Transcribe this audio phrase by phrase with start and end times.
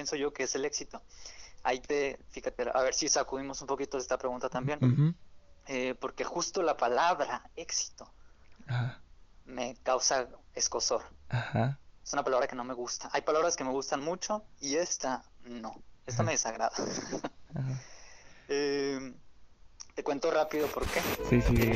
[0.00, 1.02] pienso yo que es el éxito.
[1.62, 5.14] Ahí te, fíjate, a ver si sacudimos un poquito de esta pregunta también,
[5.66, 8.10] eh, porque justo la palabra éxito
[9.44, 11.02] me causa escosor.
[12.02, 13.10] Es una palabra que no me gusta.
[13.12, 15.74] Hay palabras que me gustan mucho y esta no.
[16.06, 16.72] Esta me desagrada.
[18.48, 19.12] eh,
[19.94, 21.02] te cuento rápido por qué.
[21.28, 21.72] Sí, sí.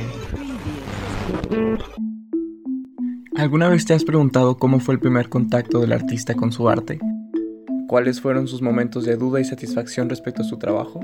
[3.37, 6.99] ¿Alguna vez te has preguntado cómo fue el primer contacto del artista con su arte?
[7.95, 10.99] ¿Cuáles fueron sus momentos de duda y satisfacción respecto a su trabajo?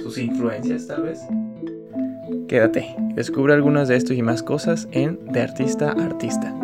[0.00, 1.18] ¿Sus influencias tal vez?
[2.46, 6.54] Quédate descubre algunas de esto y más cosas en De Artista a Artista.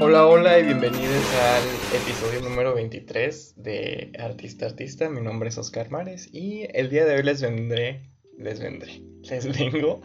[0.00, 5.10] Hola, hola y bienvenidos al episodio número 23 de Artista Artista.
[5.10, 9.58] Mi nombre es Oscar Mares y el día de hoy les vendré, les vendré, les
[9.58, 10.02] vengo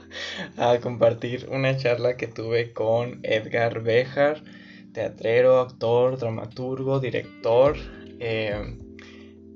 [0.57, 4.43] a compartir una charla que tuve con Edgar Bejar,
[4.93, 7.77] teatrero, actor, dramaturgo, director.
[8.19, 8.77] Eh,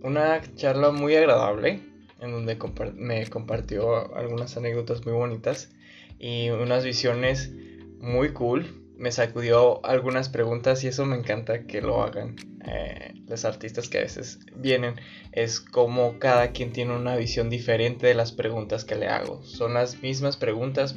[0.02, 1.80] una charla muy agradable
[2.20, 2.58] en donde
[2.96, 5.72] me compartió algunas anécdotas muy bonitas
[6.20, 7.52] y unas visiones
[8.00, 13.46] muy cool me sacudió algunas preguntas y eso me encanta que lo hagan eh, los
[13.46, 14.96] artistas que a veces vienen.
[15.32, 19.44] Es como cada quien tiene una visión diferente de las preguntas que le hago.
[19.44, 20.96] Son las mismas preguntas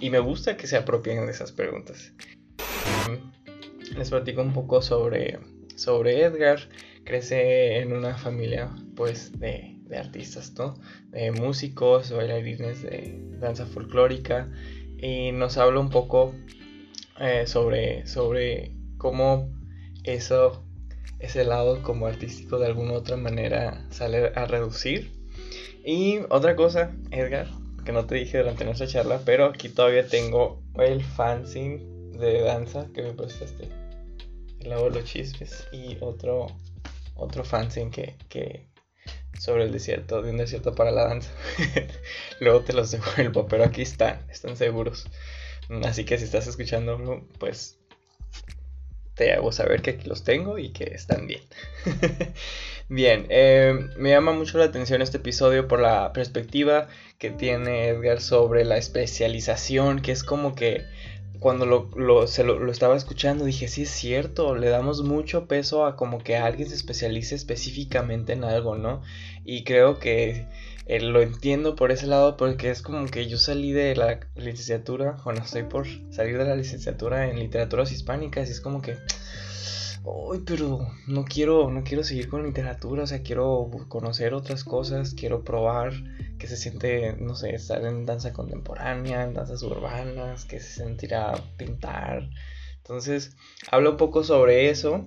[0.00, 2.12] y me gusta que se apropien de esas preguntas.
[3.96, 5.38] Les platico un poco sobre,
[5.76, 6.60] sobre Edgar.
[7.04, 10.74] Crece en una familia pues de, de artistas, ¿no?
[11.08, 14.48] De músicos, bailarines de danza folclórica
[14.98, 16.32] y nos habla un poco
[17.20, 19.50] eh, sobre, sobre cómo
[20.04, 20.64] eso,
[21.18, 25.12] ese lado como artístico de alguna otra manera sale a reducir.
[25.84, 27.48] Y otra cosa, Edgar,
[27.84, 31.82] que no te dije durante nuestra charla, pero aquí todavía tengo el fanzine
[32.18, 33.68] de danza que me prestaste.
[34.60, 35.66] El lado de los chismes.
[35.72, 36.46] Y otro,
[37.16, 38.68] otro fanzine que, que
[39.38, 41.30] sobre el desierto, de un desierto para la danza.
[42.40, 45.06] Luego te los devuelvo, pero aquí están, están seguros.
[45.84, 47.78] Así que si estás escuchando, pues
[49.14, 51.42] te hago saber que aquí los tengo y que están bien.
[52.88, 56.88] bien, eh, me llama mucho la atención este episodio por la perspectiva
[57.18, 60.84] que tiene Edgar sobre la especialización, que es como que
[61.40, 65.96] cuando lo, lo, lo, estaba escuchando dije, sí es cierto, le damos mucho peso a
[65.96, 69.02] como que alguien se especialice específicamente en algo, ¿no?
[69.44, 70.46] Y creo que
[70.86, 75.18] eh, lo entiendo por ese lado porque es como que yo salí de la licenciatura,
[75.24, 78.96] bueno, estoy por salir de la licenciatura en literaturas hispánicas y es como que,
[80.04, 85.14] uy, pero no quiero, no quiero seguir con literatura, o sea, quiero conocer otras cosas,
[85.14, 85.92] quiero probar
[86.38, 91.34] que se siente, no sé, estar en danza contemporánea, en danzas urbanas, que se sentirá
[91.56, 92.28] pintar.
[92.78, 93.36] Entonces,
[93.70, 95.06] hablo un poco sobre eso,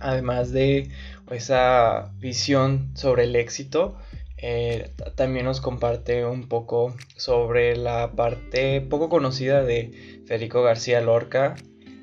[0.00, 0.90] además de
[1.30, 3.98] esa visión sobre el éxito.
[4.36, 11.54] Eh, también nos comparte un poco sobre la parte poco conocida de Federico García Lorca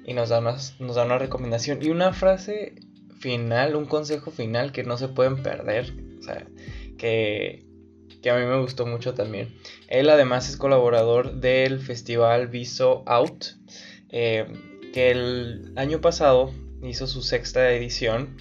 [0.06, 2.76] y nos da, nos da una recomendación y una frase
[3.20, 6.48] final, un consejo final que no se pueden perder, o sea,
[6.98, 7.72] que
[8.22, 9.50] que a mí me gustó mucho también.
[9.88, 13.46] Él además es colaborador del festival Viso Out,
[14.10, 14.46] eh,
[14.94, 16.54] que el año pasado
[16.84, 18.38] hizo su sexta edición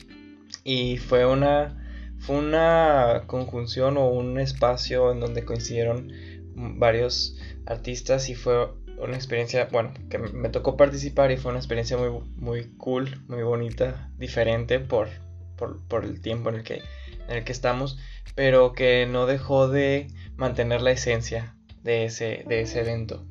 [0.65, 1.90] y fue una,
[2.21, 6.13] fue una conjunción o un espacio en donde coincidieron
[6.55, 7.37] varios
[7.67, 12.11] artistas y fue una experiencia, bueno, que me tocó participar y fue una experiencia muy,
[12.37, 15.09] muy cool, muy bonita, diferente por,
[15.57, 16.83] por, por el tiempo en el que
[17.31, 17.99] en el que estamos,
[18.35, 23.25] pero que no dejó de mantener la esencia de ese, de ese evento.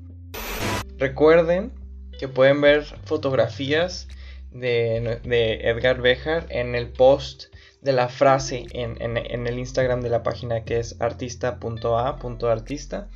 [0.98, 1.74] Recuerden
[2.18, 4.08] que pueden ver fotografías
[4.52, 5.20] de,
[5.64, 7.46] Edgar Bejar en el post
[7.82, 13.08] de la frase en, el Instagram de la página que es artista.a.artista.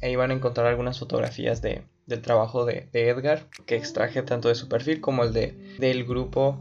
[0.00, 4.54] Ahí van a encontrar algunas fotografías de, del trabajo de, Edgar que extraje tanto de
[4.54, 6.60] su perfil como el de, del grupo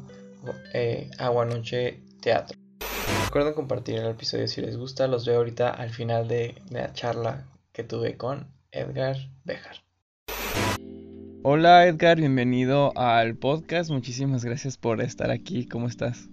[0.73, 2.57] eh, Agua Noche Teatro.
[3.25, 5.07] Recuerden compartir el episodio si les gusta.
[5.07, 9.77] Los veo ahorita al final de, la charla que tuve con Edgar Bejar.
[11.43, 13.89] Hola Edgar, bienvenido al podcast.
[13.89, 15.65] Muchísimas gracias por estar aquí.
[15.65, 16.29] ¿Cómo estás?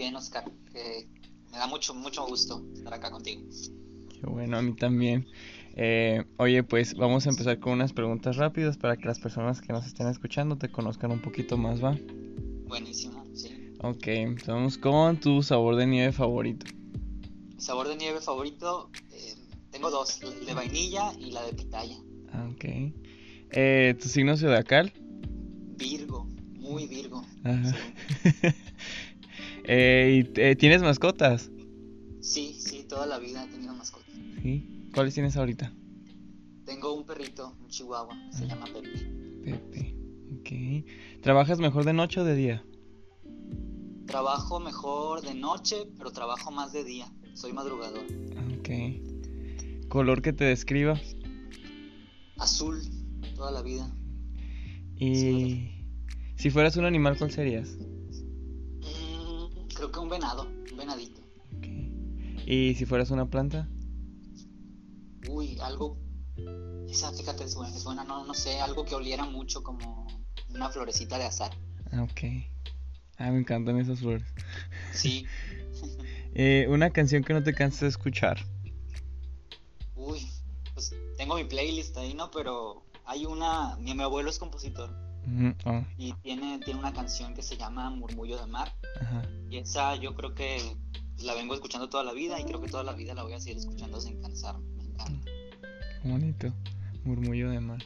[0.00, 0.50] Bien, Oscar.
[1.52, 3.42] me da mucho, mucho gusto estar acá contigo.
[4.18, 5.26] Qué bueno, a mí también.
[5.76, 9.74] Eh, oye, pues vamos a empezar con unas preguntas rápidas para que las personas que
[9.74, 11.98] nos estén escuchando te conozcan un poquito más, ¿va?
[12.66, 13.22] Buenísimo.
[13.82, 16.64] Ok, empezamos con tu sabor de nieve favorito.
[17.54, 19.34] Mi sabor de nieve favorito, eh,
[19.70, 21.98] tengo dos, la de vainilla y la de pitaya.
[22.50, 22.64] Ok.
[23.50, 24.94] Eh, ¿Tu signo zodiacal?
[25.76, 26.26] Virgo,
[26.58, 27.22] muy Virgo.
[27.44, 28.54] Eh,
[29.64, 31.50] eh, ¿Tienes mascotas?
[32.20, 34.14] Sí, sí, toda la vida he tenido mascotas.
[34.92, 35.72] ¿Cuáles tienes ahorita?
[36.64, 38.88] Tengo un perrito, un chihuahua, se llama Pepe.
[39.44, 39.94] Pepe,
[40.40, 41.20] ok.
[41.22, 42.64] ¿Trabajas mejor de noche o de día?
[44.06, 47.06] Trabajo mejor de noche, pero trabajo más de día.
[47.34, 48.04] Soy madrugador.
[48.58, 49.88] Ok.
[49.88, 51.00] ¿Color que te describa?
[52.36, 52.80] Azul,
[53.34, 53.90] toda la vida.
[54.96, 55.70] ¿Y
[56.36, 57.76] si fueras un animal, cuál serías?
[59.80, 61.22] Creo que un venado, un venadito.
[62.44, 63.66] ¿Y si fueras una planta?
[65.26, 65.96] Uy, algo.
[66.86, 70.06] Esa, fíjate, es buena, es buena no, no sé, algo que oliera mucho como
[70.50, 71.52] una florecita de azar.
[71.92, 72.20] Ah, ok.
[73.16, 74.26] Ah, me encantan esas flores.
[74.92, 75.24] Sí.
[76.34, 78.36] eh, una canción que no te canses de escuchar.
[79.96, 80.28] Uy,
[80.74, 82.30] pues tengo mi playlist ahí, ¿no?
[82.30, 83.76] Pero hay una.
[83.76, 84.90] Mi, abuelo es compositor.
[85.64, 85.84] Oh.
[85.96, 88.72] Y tiene, tiene una canción que se llama Murmullo de Mar.
[89.50, 90.58] Y esa yo creo que
[91.18, 93.40] la vengo escuchando toda la vida y creo que toda la vida la voy a
[93.40, 94.66] seguir escuchando sin cansarme.
[94.76, 95.30] Me encanta.
[96.04, 96.52] bonito.
[97.04, 97.82] Murmullo de Mar.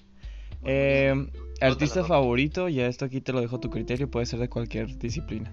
[0.63, 4.49] Eh, artista favorito, ya esto aquí te lo dejo a tu criterio, puede ser de
[4.49, 5.53] cualquier disciplina.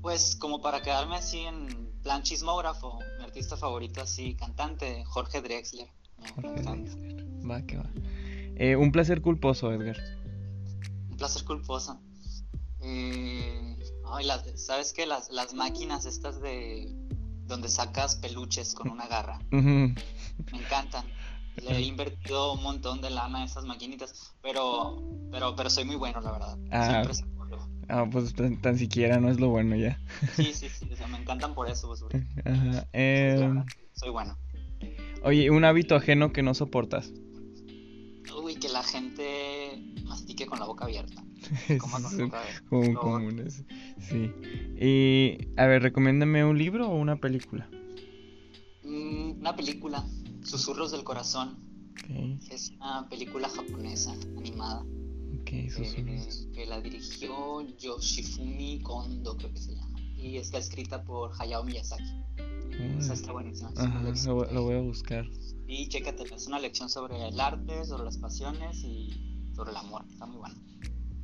[0.00, 5.88] Pues como para quedarme así en plan chismógrafo, mi artista favorito así, cantante, Jorge Drexler.
[6.34, 7.50] Jorge Drexler.
[7.50, 7.90] Va, que va.
[8.56, 9.96] Eh, un placer culposo, Edgar.
[11.18, 12.00] Placer culposo.
[12.80, 13.76] Eh,
[14.54, 15.06] ¿Sabes qué?
[15.06, 16.94] Las, las máquinas estas de
[17.46, 19.40] donde sacas peluches con una garra.
[19.50, 19.94] Me
[20.52, 21.04] encantan.
[21.56, 25.96] Le he invertido un montón de lana a esas maquinitas, pero, pero, pero soy muy
[25.96, 26.58] bueno, la verdad.
[26.70, 27.02] Ah,
[27.88, 29.98] ah pues tan, siquiera no es lo bueno ya.
[30.36, 31.88] Sí, sí, sí, o sea, me encantan por eso.
[31.88, 34.38] Pues, Ajá, em, soy bueno.
[35.24, 37.12] Oye, un hábito ajeno que no soportas.
[41.88, 42.60] mastique con la boca abierta.
[42.68, 43.64] Como con comunes.
[44.00, 44.32] Sí.
[44.80, 47.68] Y, a ver, recomiéndame un libro o una película.
[48.84, 50.04] Mm, una película.
[50.42, 51.68] Susurros del Corazón.
[52.50, 54.84] Es una película japonesa animada.
[55.42, 59.98] Okay, eh, que la dirigió Yoshifumi Kondo, creo que se llama.
[60.16, 62.24] Y está escrita por Hayao Miyazaki.
[62.98, 63.72] Esa está buenísima.
[64.52, 65.26] lo, voy a buscar.
[65.66, 70.04] Y chécatela, es una lección sobre el arte, sobre las pasiones y sobre el amor.
[70.10, 70.54] Está muy bueno.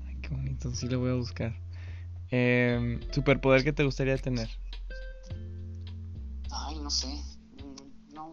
[0.07, 1.55] Ay, qué bonito, sí lo voy a buscar.
[2.31, 4.49] Eh, ¿Superpoder que te gustaría tener?
[6.51, 7.23] Ay, no sé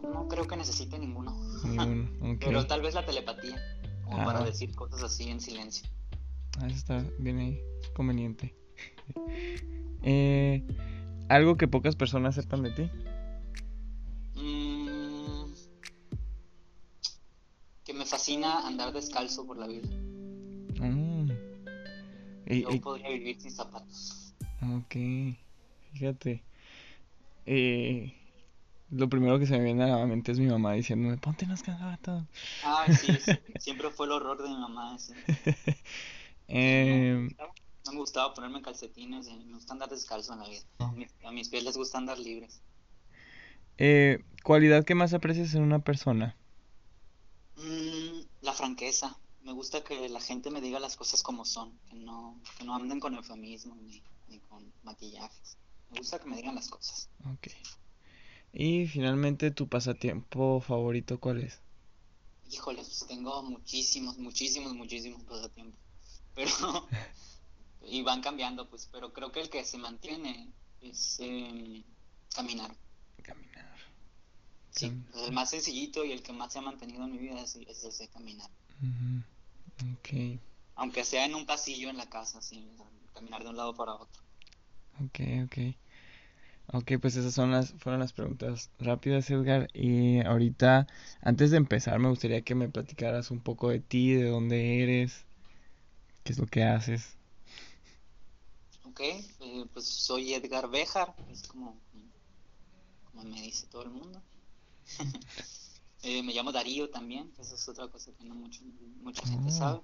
[0.02, 1.36] no creo que necesite ninguno.
[2.40, 3.56] Pero tal vez la telepatía,
[4.04, 5.88] como para decir cosas así en silencio.
[6.58, 7.60] Ah, eso está bien ahí,
[7.94, 8.54] conveniente.
[10.02, 10.62] eh,
[11.28, 12.90] ¿Algo que pocas personas sepan de ti?
[14.34, 14.71] Mm,
[18.02, 19.88] me fascina andar descalzo por la vida.
[20.80, 21.30] Mm.
[22.46, 24.34] Yo podría vivir sin zapatos.
[24.76, 24.96] Ok,
[25.92, 26.42] fíjate.
[27.46, 28.12] Eh,
[28.90, 31.60] lo primero que se me viene a la mente es mi mamá diciéndome, ponte unos
[31.60, 32.24] zapatos.
[32.64, 33.16] Ah, sí,
[33.60, 35.14] siempre fue el horror de mi mamá ese.
[36.48, 37.28] eh...
[37.86, 40.62] no, me gustaba ponerme calcetines, eh, me gusta andar descalzo en la vida.
[41.24, 42.62] A mis, pies les gusta andar libres.
[43.78, 46.36] Eh, ¿Cualidad que más aprecias en una persona?
[47.56, 49.18] Mm, la franqueza.
[49.42, 52.76] Me gusta que la gente me diga las cosas como son, que no, que no
[52.76, 55.58] anden con eufemismo ni, ni con maquillajes.
[55.90, 57.08] Me gusta que me digan las cosas.
[57.32, 57.48] Ok.
[58.52, 61.60] Y finalmente, ¿tu pasatiempo favorito cuál es?
[62.50, 65.80] Híjole, pues tengo muchísimos, muchísimos, muchísimos pasatiempos.
[66.34, 66.88] Pero,
[67.84, 70.50] y van cambiando, pues, pero creo que el que se mantiene
[70.80, 71.82] es em,
[72.34, 72.74] caminar.
[73.22, 73.76] Caminar.
[74.72, 74.90] Sí,
[75.26, 78.08] el más sencillito y el que más se ha mantenido en mi vida es, ese
[78.08, 78.50] caminar.
[79.98, 80.40] Ok.
[80.76, 82.66] Aunque sea en un pasillo en la casa, sí,
[83.12, 84.22] caminar de un lado para otro.
[85.04, 85.76] Ok, ok.
[86.72, 89.68] Ok, pues esas son las, fueron las preguntas rápidas, Edgar.
[89.74, 90.86] Y ahorita,
[91.20, 95.26] antes de empezar, me gustaría que me platicaras un poco de ti, de dónde eres,
[96.24, 97.18] qué es lo que haces.
[98.84, 101.78] Ok, eh, pues soy Edgar Bejar, es como,
[103.04, 104.22] como me dice todo el mundo.
[106.02, 108.62] eh, me llamo Darío también, esa es otra cosa que no mucho,
[109.00, 109.52] mucha gente ah.
[109.52, 109.80] sabe.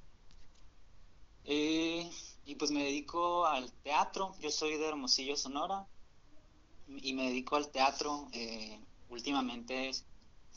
[1.44, 2.10] Eh,
[2.44, 5.86] y pues me dedico al teatro, yo soy de Hermosillo, Sonora
[6.88, 9.90] y me dedico al teatro, eh, últimamente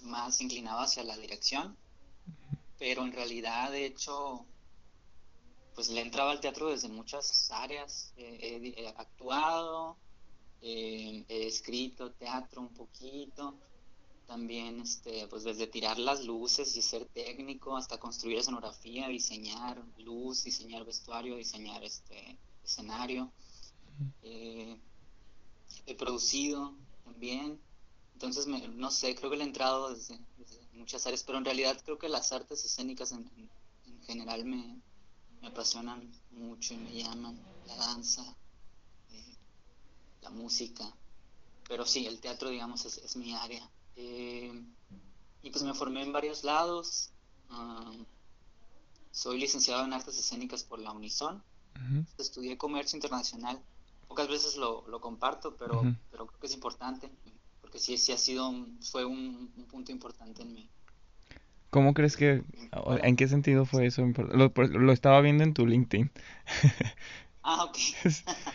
[0.03, 1.77] más inclinado hacia la dirección,
[2.77, 4.45] pero en realidad de hecho
[5.75, 9.97] pues le entraba al teatro desde muchas áreas, he actuado,
[10.61, 13.57] he escrito teatro un poquito,
[14.31, 20.45] también este pues desde tirar las luces y ser técnico hasta construir escenografía diseñar luz
[20.45, 23.29] diseñar vestuario diseñar este escenario
[24.23, 24.79] eh,
[25.85, 26.73] he producido
[27.03, 27.59] también.
[28.13, 30.17] Entonces no sé creo que le he entrado desde,
[30.71, 33.29] muchas áreas pero en realidad creo que las artes escénicas en,
[34.05, 34.79] general me,
[35.41, 38.23] me, apasionan mucho y me llaman la danza
[39.11, 39.35] eh,
[40.21, 40.95] la música.
[41.67, 44.63] Pero sí el teatro digamos es mi área eh,
[45.41, 47.11] y pues me formé en varios lados.
[47.49, 47.91] Ah,
[49.11, 51.43] soy licenciado en artes escénicas por la Unison.
[52.17, 53.59] Estudié comercio internacional.
[54.07, 55.81] Pocas veces lo, comparto, pero,
[56.11, 57.09] pero creo que es importante,
[57.61, 60.69] porque sí, sí ha sido, fue un, punto importante en mí.
[61.69, 62.43] ¿Cómo crees que,
[63.03, 64.03] en qué sentido fue eso?
[64.03, 66.11] Lo, lo estaba viendo en tu LinkedIn.
[67.43, 67.77] ah, ok.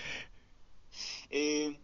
[1.31, 1.81] eh,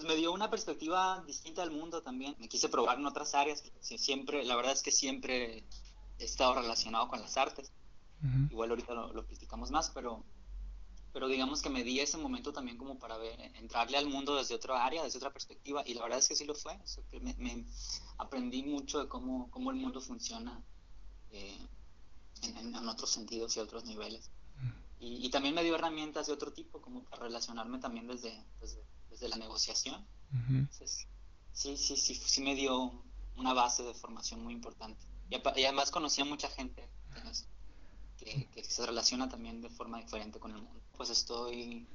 [0.00, 2.34] pues me dio una perspectiva distinta al mundo también.
[2.38, 3.62] Me quise probar en otras áreas.
[3.80, 5.66] Siempre, la verdad es que siempre
[6.18, 7.70] he estado relacionado con las artes.
[8.50, 10.24] Igual ahorita lo, lo, criticamos más, pero,
[11.12, 14.54] pero digamos que me di ese momento también como para ver, entrarle al mundo desde
[14.54, 15.82] otra área, desde otra perspectiva.
[15.86, 16.78] Y la verdad es que sí lo fue.
[17.36, 17.66] me,
[18.16, 20.62] aprendí mucho de cómo, cómo el mundo funciona
[21.30, 21.58] eh,
[22.42, 24.30] en, otros sentidos y otros niveles.
[24.98, 28.82] y, también me dio herramientas de otro tipo, como para relacionarme también desde, desde
[29.20, 30.04] de la negociación.
[31.52, 33.04] sí, sí, sí, sí me dio
[33.36, 35.04] una base de formación muy importante.
[35.30, 36.88] Y, además conocí a mucha gente
[38.18, 40.80] que, que, se relaciona también de forma diferente con el mundo.
[40.96, 41.86] Pues estoy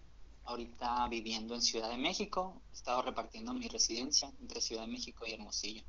[0.46, 5.26] ahorita viviendo en Ciudad de México, he estado repartiendo mi residencia entre Ciudad de México
[5.28, 5.84] y Hermosillo.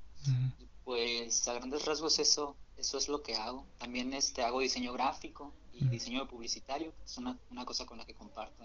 [0.85, 3.67] pues a grandes rasgos eso, eso es lo que hago.
[3.79, 8.15] También este, hago diseño gráfico y diseño publicitario, es una, una cosa con la que
[8.15, 8.65] comparto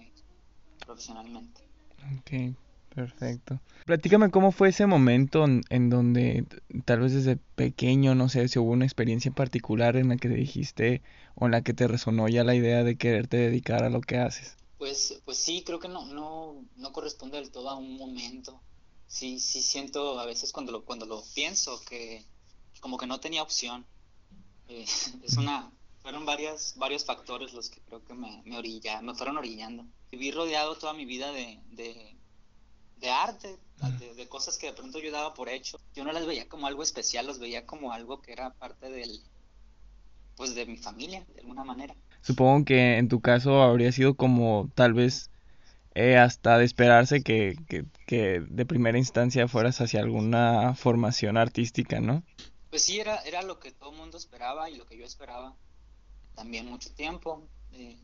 [0.86, 1.71] profesionalmente.
[2.20, 2.56] Ok,
[2.94, 3.60] perfecto.
[3.86, 6.46] Platícame cómo fue ese momento en, donde
[6.86, 10.30] tal vez desde pequeño, no sé si hubo una experiencia en particular en la que
[10.30, 11.02] te dijiste
[11.36, 14.18] o en la que te resonó ya la idea de quererte dedicar a lo que
[14.18, 14.58] haces.
[14.78, 18.62] Pues, pues sí, creo que no, no, no corresponde del todo a un momento.
[19.08, 22.26] Sí, sí siento a veces cuando lo, cuando lo pienso que
[22.80, 23.86] como que no tenía opción.
[24.68, 24.86] Eh,
[25.24, 29.38] es una, fueron varias, varios factores los que creo que me, me, orilla, me fueron
[29.38, 29.86] orillando.
[30.12, 33.58] Viví rodeado toda mi vida de, de, arte,
[34.16, 35.80] de, cosas que de pronto yo daba por hecho.
[35.94, 39.22] Yo no las veía como algo especial, los veía como algo que era parte del,
[40.36, 41.96] pues de mi familia, de alguna manera.
[42.22, 45.30] Supongo que en tu caso habría sido como tal vez
[45.94, 52.00] eh, hasta de esperarse que, que, que de primera instancia fueras hacia alguna formación artística,
[52.00, 52.24] ¿no?
[52.70, 55.56] Pues sí, era, era lo que todo el mundo esperaba y lo que yo esperaba
[56.36, 57.98] también mucho tiempo, eh,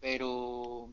[0.00, 0.92] pero,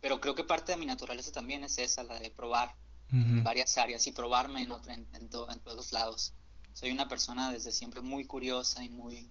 [0.00, 2.74] pero creo que parte de mi naturaleza también es esa, la de probar
[3.12, 6.34] en varias áreas y probarme en, en, en, todos lados.
[6.72, 9.30] Soy una persona desde siempre muy curiosa y muy,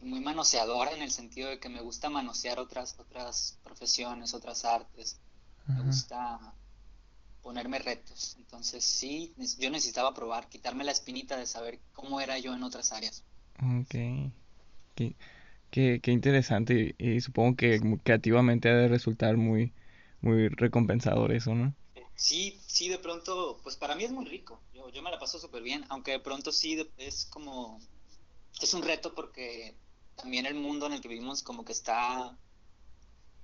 [0.00, 5.20] muy manoseadora en el sentido de que me gusta manosear otras, otras profesiones, otras artes.
[5.66, 6.54] Me gusta
[7.42, 8.36] ponerme retos.
[8.38, 12.92] Entonces sí, yo necesitaba probar, quitarme la espinita de saber cómo era yo en otras
[12.92, 13.22] áreas.
[13.56, 13.94] Ok.
[15.70, 19.72] Qué, qué, interesante y, supongo que creativamente ha de resultar muy,
[20.20, 21.74] muy recompensador eso, ¿no?
[22.16, 24.60] Sí, sí, de pronto, pues para mí es muy rico.
[24.74, 27.78] Yo, yo me la paso súper bien, aunque de pronto sí es como,
[28.60, 29.76] es un reto porque
[30.16, 32.36] también el mundo en el que vivimos como que está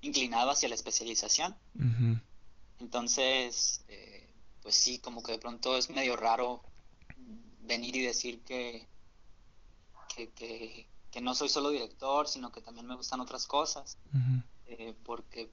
[0.00, 1.56] inclinado hacia la especialización.
[2.80, 4.28] Entonces, eh,
[4.60, 6.62] pues sí, como que de pronto es medio raro
[7.60, 8.88] venir y decir que,
[10.14, 10.88] que, que
[11.20, 13.98] no soy solo director, sino que también me gustan otras cosas.
[14.66, 15.50] Eh, porque,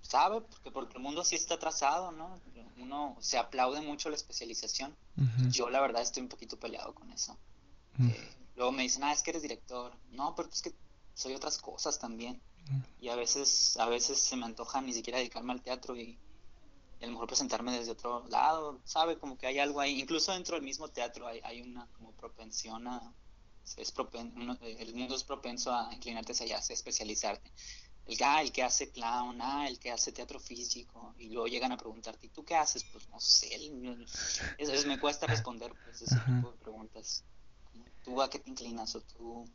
[0.00, 0.40] ¿sabe?
[0.40, 2.40] Porque, porque el mundo así está trazado, ¿no?
[2.78, 4.96] Uno se aplaude mucho la especialización.
[5.50, 7.36] Yo, la verdad, estoy un poquito peleado con eso.
[8.00, 9.92] Eh, luego me dicen, ah, es que eres director.
[10.10, 10.72] No, pero es que
[11.14, 12.40] soy otras cosas también.
[13.00, 16.18] Y a veces, a veces se me antoja ni siquiera dedicarme al teatro y,
[17.00, 19.18] y a lo mejor presentarme desde otro lado, ¿sabe?
[19.18, 20.00] Como que hay algo ahí.
[20.00, 23.12] Incluso dentro del mismo teatro hay, hay una como propensión a
[23.64, 23.94] es
[24.78, 27.50] el mundo es propenso a inclinarte hacia allá, a especializarte.
[28.06, 31.70] El, ah, el que hace clown, ah, el que hace teatro físico, y luego llegan
[31.72, 32.84] a preguntarte, ¿y tú qué haces?
[32.84, 33.48] Pues no sé,
[34.58, 37.24] eso me cuesta responder pues, ese tipo de preguntas.
[38.02, 39.48] ¿Tú a qué te inclinas o tú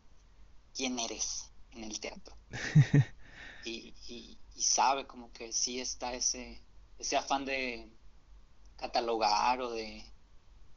[0.73, 2.37] quién eres en el teatro?
[3.65, 6.63] y, y, y sabe como que sí está ese,
[6.97, 7.91] ese afán de
[8.77, 10.03] catalogar o de,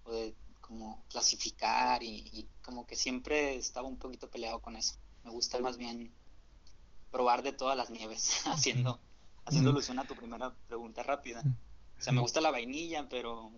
[0.05, 0.35] o de
[0.71, 4.95] como clasificar y, como que siempre estaba un poquito peleado con eso.
[5.25, 6.13] Me gusta más bien
[7.11, 9.01] probar de todas las nieves, haciendo,
[9.45, 11.43] haciendo alusión a tu primera pregunta rápida.
[11.99, 13.51] O sea, me gusta la vainilla, pero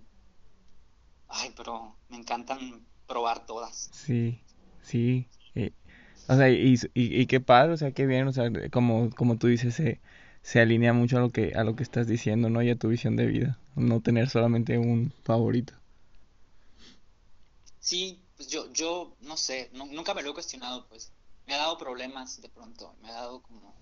[1.29, 3.91] ay, pero me encantan probar todas.
[3.93, 4.41] Sí,
[4.81, 5.29] sí.
[6.29, 9.49] o sea, y, y, qué padre, o sea, qué bien, o sea, como, como tú
[9.49, 10.01] dices, se,
[10.41, 12.63] se alinea mucho a lo que a lo que estás diciendo, ¿no?
[12.63, 15.75] Y a tu visión de vida, no tener solamente un favorito.
[17.83, 21.11] Sí, pues yo, yo no sé, nunca me lo he cuestionado, pues.
[21.49, 23.75] Me ha dado problemas de pronto, me ha dado como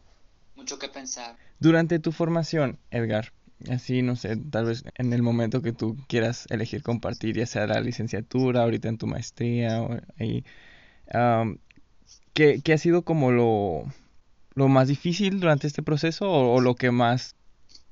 [0.57, 1.37] mucho que pensar.
[1.59, 3.35] Durante tu formación, Edgar,
[3.69, 7.66] así, no sé, tal vez en el momento que tú quieras elegir compartir, ya sea
[7.66, 10.45] la licenciatura, ahorita en tu maestría, o ahí,
[12.33, 13.85] ¿qué, ¿qué, ha sido como lo,
[14.54, 17.35] lo más difícil durante este proceso o, lo que más...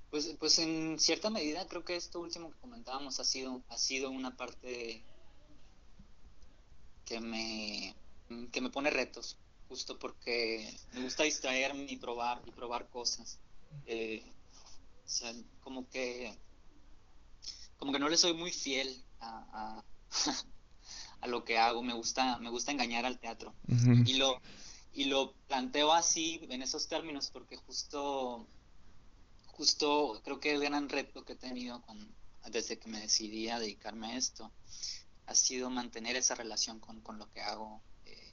[0.08, 4.10] Pues, pues en cierta medida creo que esto último que comentábamos ha sido, ha sido
[4.10, 5.04] una parte
[7.08, 7.94] que me,
[8.52, 9.38] que me pone retos,
[9.68, 13.38] justo porque me gusta distraerme y probar y probar cosas.
[13.86, 14.22] Eh,
[15.06, 16.36] o sea, como que
[17.78, 19.82] como que no le soy muy fiel a,
[21.22, 21.82] a, lo que hago.
[21.82, 23.54] Me gusta me gusta engañar al teatro
[24.04, 24.40] y lo
[24.92, 28.46] y lo planteo así en esos términos porque justo
[29.46, 31.82] justo creo que el gran reto que he tenido
[32.50, 34.50] desde que me decidí a dedicarme a esto
[35.28, 38.32] ha sido mantener esa relación con, con lo que hago eh,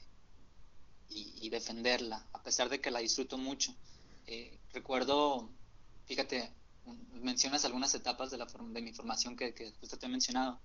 [1.10, 3.74] y, defenderla, a pesar de que la disfruto mucho.
[4.26, 5.50] Eh, recuerdo,
[6.06, 6.50] fíjate,
[7.12, 10.58] mencionas algunas etapas de, la, de mi formación que, que justo te mencionado,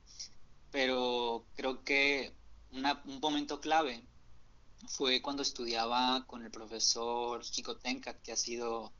[0.71, 2.33] pero creo que
[2.71, 4.01] un momento clave
[4.87, 8.93] fue cuando estudiaba con el profesor Chico Tenka, que ha sido,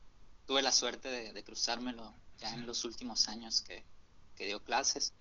[0.46, 3.90] tuve la suerte de, cruzármelo ya en los últimos años que,
[4.38, 5.14] dio clases.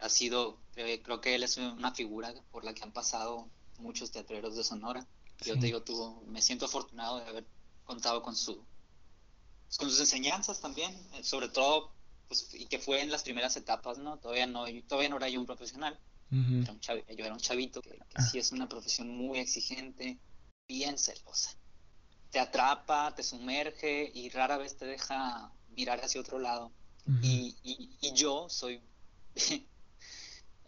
[0.00, 4.56] Ha sido, creo que él es una figura por la que han pasado muchos teatreros
[4.56, 5.06] de Sonora.
[5.44, 7.46] Yo te digo, tuvo, me siento afortunado de haber
[7.84, 8.64] contado con su
[9.76, 11.92] con sus enseñanzas también, eh, sobre todo,
[12.26, 14.18] pues, y que fue en las primeras etapas, ¿no?
[14.18, 15.98] Todavía no, todavía no era yo un profesional,
[16.30, 18.22] yo era un chavito que, ah.
[18.22, 20.18] sí es una profesión muy exigente,
[20.66, 21.56] bien celosa.
[22.30, 26.72] Te atrapa, te sumerge y rara vez te deja mirar hacia otro lado.
[27.22, 28.82] y, y, yo soy...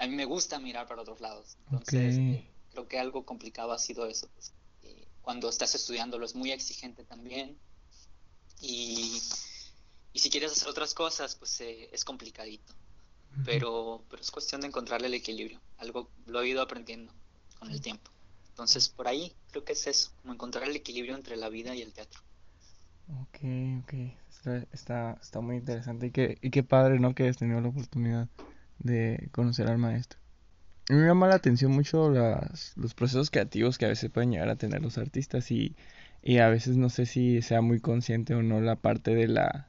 [0.01, 1.57] a mí me gusta mirar para otros lados.
[1.71, 4.29] Entonces, creo que algo complicado ha sido eso.
[4.83, 7.57] Eh, cuando estás estudiándolo es muy exigente también.
[8.61, 9.21] Y,
[10.13, 12.75] y si quieres hacer otras cosas, pues eh, es complicadito
[13.45, 15.61] pero, pero es cuestión de encontrarle el equilibrio.
[15.79, 17.13] Algo lo he ido aprendiendo
[17.59, 18.11] con el tiempo.
[18.49, 21.83] Entonces, por ahí creo que es eso, como encontrar el equilibrio entre la vida y
[21.83, 22.21] el teatro.
[23.23, 23.39] Ok,
[23.83, 23.95] ok.
[24.73, 27.15] Está, está, muy interesante y qué, y qué padre, ¿no?
[27.15, 28.29] Que hayas tenido la oportunidad
[28.81, 30.19] de conocer al maestro.
[30.89, 34.57] Me llama la atención mucho las, los procesos creativos que a veces pueden llegar a
[34.57, 35.77] tener los artistas y,
[36.23, 39.69] y a veces no sé si sea muy consciente o no la parte de la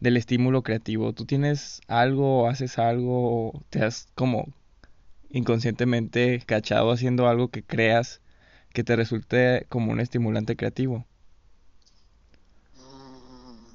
[0.00, 1.12] del estímulo creativo.
[1.12, 4.52] ¿Tú tienes algo, haces algo, te has como
[5.30, 8.20] inconscientemente cachado haciendo algo que creas
[8.72, 11.06] que te resulte como un estimulante creativo?
[12.76, 13.66] Mm,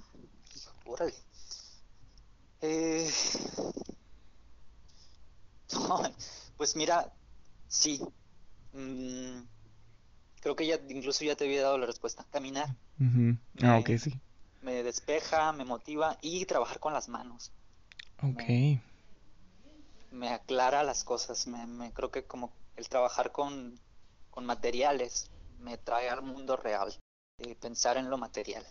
[2.62, 3.10] eh,
[6.58, 7.14] pues mira,
[7.68, 8.02] sí.
[8.74, 9.42] Mm,
[10.42, 12.26] creo que ya incluso ya te había dado la respuesta.
[12.32, 12.76] Caminar.
[13.62, 14.20] Ah, ok, sí
[14.62, 17.52] me despeja, me motiva y trabajar con las manos.
[18.22, 18.44] Ok.
[20.12, 23.80] Me, aclara las cosas, me, creo que como el trabajar con,
[24.42, 26.94] materiales me trae al mundo real,
[27.40, 28.66] eh, pensar en lo material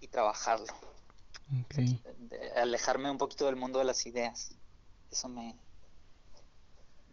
[0.00, 0.72] y trabajarlo.
[1.66, 2.02] Okay.
[2.56, 4.56] alejarme un poquito del mundo de las ideas,
[5.10, 5.54] eso me,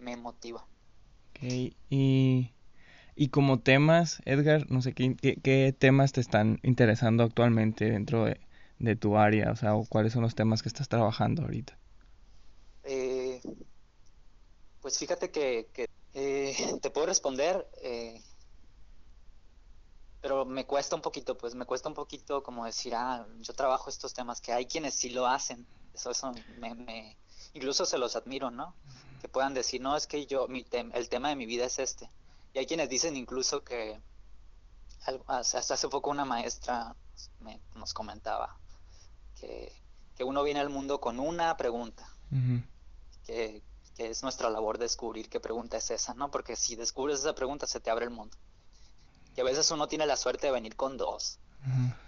[0.01, 0.65] me motiva.
[1.29, 1.43] Ok,
[1.89, 2.51] y
[3.15, 8.95] y como temas, Edgar, no sé qué, qué, temas te están interesando actualmente dentro de,
[8.95, 11.77] tu área, o sea, o cuáles son los temas que estás trabajando ahorita.
[12.83, 13.39] Eh,
[14.81, 15.69] pues fíjate que,
[16.13, 18.19] eh, te puedo responder, eh,
[20.21, 23.89] pero me cuesta un poquito, pues me cuesta un poquito como decir, ah, yo trabajo
[23.89, 27.17] estos temas, que hay quienes sí lo hacen, eso, eso me,
[27.53, 28.73] incluso se los admiro, ¿no?
[29.21, 32.09] Que puedan decir, no, es que yo, mi el tema de mi vida es este
[32.53, 33.99] y hay quienes dicen incluso que
[35.27, 36.95] hasta hace poco una maestra
[37.75, 38.57] nos comentaba
[39.39, 39.73] que,
[40.23, 42.07] uno viene al mundo con una pregunta,
[43.25, 43.63] que,
[43.97, 46.29] es nuestra labor descubrir qué pregunta es esa, ¿no?
[46.29, 48.37] Porque si descubres esa pregunta se te abre el mundo.
[49.35, 51.39] Y a veces uno tiene la suerte de venir con dos.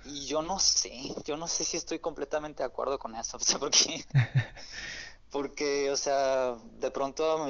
[0.05, 3.39] Y yo no sé, yo no sé si estoy completamente de acuerdo con eso, o
[3.39, 4.05] sea, porque
[5.33, 7.47] porque, o sea, de pronto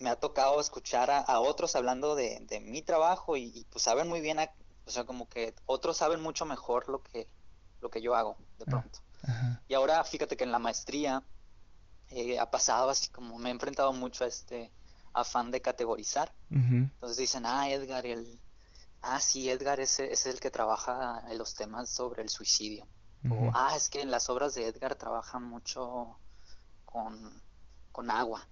[0.00, 4.38] me, ha tocado escuchar a, otros hablando de, mi trabajo y, pues saben muy bien,
[4.86, 7.26] o sea, como que otros saben mucho mejor lo que,
[7.80, 9.00] lo que yo hago de ah, pronto.
[9.66, 11.24] Y ahora fíjate que en la maestría
[12.10, 14.70] eh, ha pasado así como me he enfrentado mucho a este
[15.12, 16.32] afán de categorizar.
[16.50, 18.40] Entonces dicen, ah, Edgar, el...
[19.02, 22.86] Ah, sí, Edgar es, es el que trabaja en los temas sobre el suicidio.
[23.28, 26.16] O, ah, es que en las obras de Edgar trabajan mucho
[26.90, 27.42] con,
[27.92, 28.46] con agua.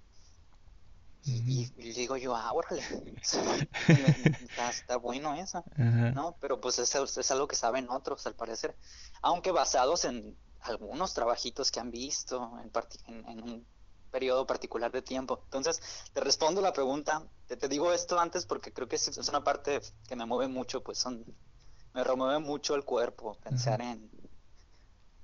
[1.25, 2.83] Y, digo yo, ah, órale,
[4.71, 6.37] está, bueno eso, ¿no?
[6.41, 8.77] Pero pues es, es, algo que saben otros, al parecer.
[9.23, 12.53] Aunque basados en algunos trabajitos que han visto
[13.09, 13.67] en, en, un
[14.13, 15.41] periodo particular de tiempo.
[15.45, 15.81] Entonces,
[16.13, 19.43] te respondo la pregunta, te, te digo esto antes porque creo que es, es, una
[19.43, 21.25] parte que me mueve mucho, pues son,
[21.93, 24.09] me remueve mucho el cuerpo pensar en,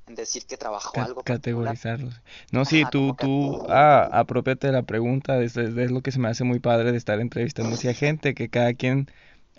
[0.07, 1.23] en decir que trabajó algo.
[1.23, 2.21] Categorizarlos.
[2.51, 6.29] No, sí, tú, tú, ah, apropiate de la pregunta, es, es, lo que se me
[6.29, 9.09] hace muy padre de estar entrevistando a gente, que cada quien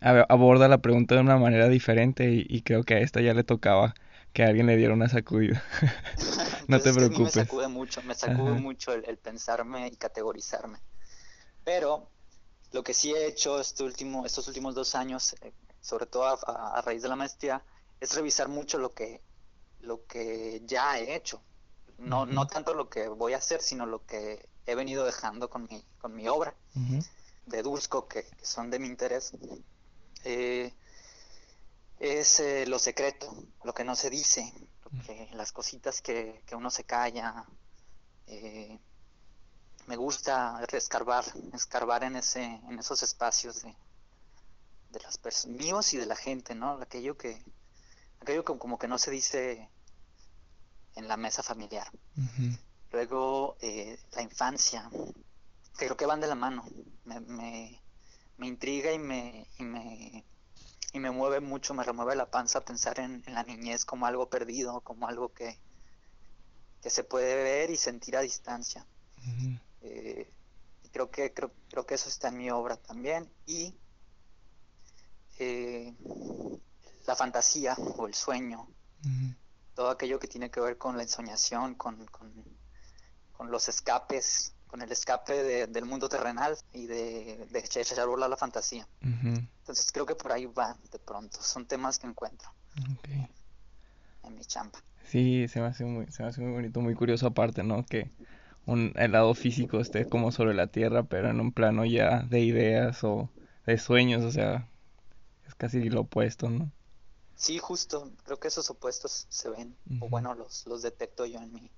[0.02, 3.94] aborda la pregunta de una manera diferente y, creo que a esta ya le tocaba
[4.34, 5.64] que alguien le diera una sacudida.
[6.68, 7.36] no te preocupes.
[7.36, 10.80] me sacude mucho, me sacude mucho el, pensarme y categorizarme.
[11.64, 12.10] Pero
[12.72, 16.78] lo que sí he hecho este último, estos últimos dos años, eh, sobre todo a,
[16.78, 17.64] a raíz de la maestría,
[18.02, 19.22] es revisar mucho lo que
[19.84, 21.42] lo que ya he hecho.
[21.98, 25.68] No, no tanto lo que voy a hacer, sino lo que he venido dejando con
[25.70, 26.56] mi, con mi obra
[27.46, 29.34] de Dursco, que, son de mi interés.
[30.24, 30.74] Eh,
[32.00, 34.52] es eh, lo secreto, lo que no se dice,
[35.32, 37.46] las cositas que, uno se calla.
[38.28, 38.80] Eh,
[39.88, 43.76] me gusta escarbar, escarbar en, ese, en esos espacios de,
[44.92, 46.74] de las personas, míos y de la gente, ¿no?
[46.82, 47.44] Aquello que,
[48.22, 49.70] aquello que como que no se dice
[50.96, 51.88] en la mesa familiar.
[52.92, 54.90] Luego, eh, la infancia,
[55.76, 56.66] creo que van de la mano.
[57.06, 57.82] Me, me,
[58.38, 60.24] me intriga y me, y me,
[60.94, 64.82] y me mueve mucho, me remueve la panza pensar en, la niñez como algo perdido,
[64.82, 65.58] como algo que,
[66.82, 68.86] que se puede ver y sentir a distancia.
[69.82, 70.30] Eh,
[70.92, 73.76] creo que creo, creo que eso está en mi obra también y
[75.40, 75.94] eh,
[77.08, 78.68] la fantasía o el sueño
[79.76, 82.32] todo aquello que tiene que ver con la ensoñación, con, con,
[83.52, 88.88] los escapes, con el escape del mundo terrenal y de, de echar volar la fantasía.
[89.02, 92.50] Entonces creo que por ahí va de pronto, son temas que encuentro
[94.24, 94.80] en mi chamba.
[95.04, 97.86] Sí, se me, hace muy, se me hace muy bonito, muy curioso aparte, ¿no?
[97.86, 98.10] Que
[98.66, 102.40] un, el lado físico esté como sobre la tierra, pero en un plano ya de
[102.40, 103.30] ideas o
[103.66, 104.68] de sueños, o sea,
[105.48, 106.72] es casi lo opuesto, ¿no?
[107.36, 111.52] Sí, justo, creo que esos opuestos se ven, o bueno, los, los detecto yo en
[111.54, 111.72] mi,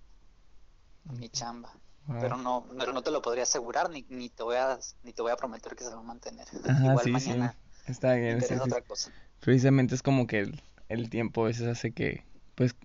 [1.10, 1.72] en mi chamba.
[2.08, 5.24] Pero no, pero no te lo podría asegurar ni, ni te voy a ni te
[5.24, 6.48] voy a prometer que se va a mantener.
[6.84, 9.12] Igual mañana Está bien, otra cosa.
[9.40, 10.52] Precisamente es como que
[10.90, 12.76] el, tiempo a veces hace que pues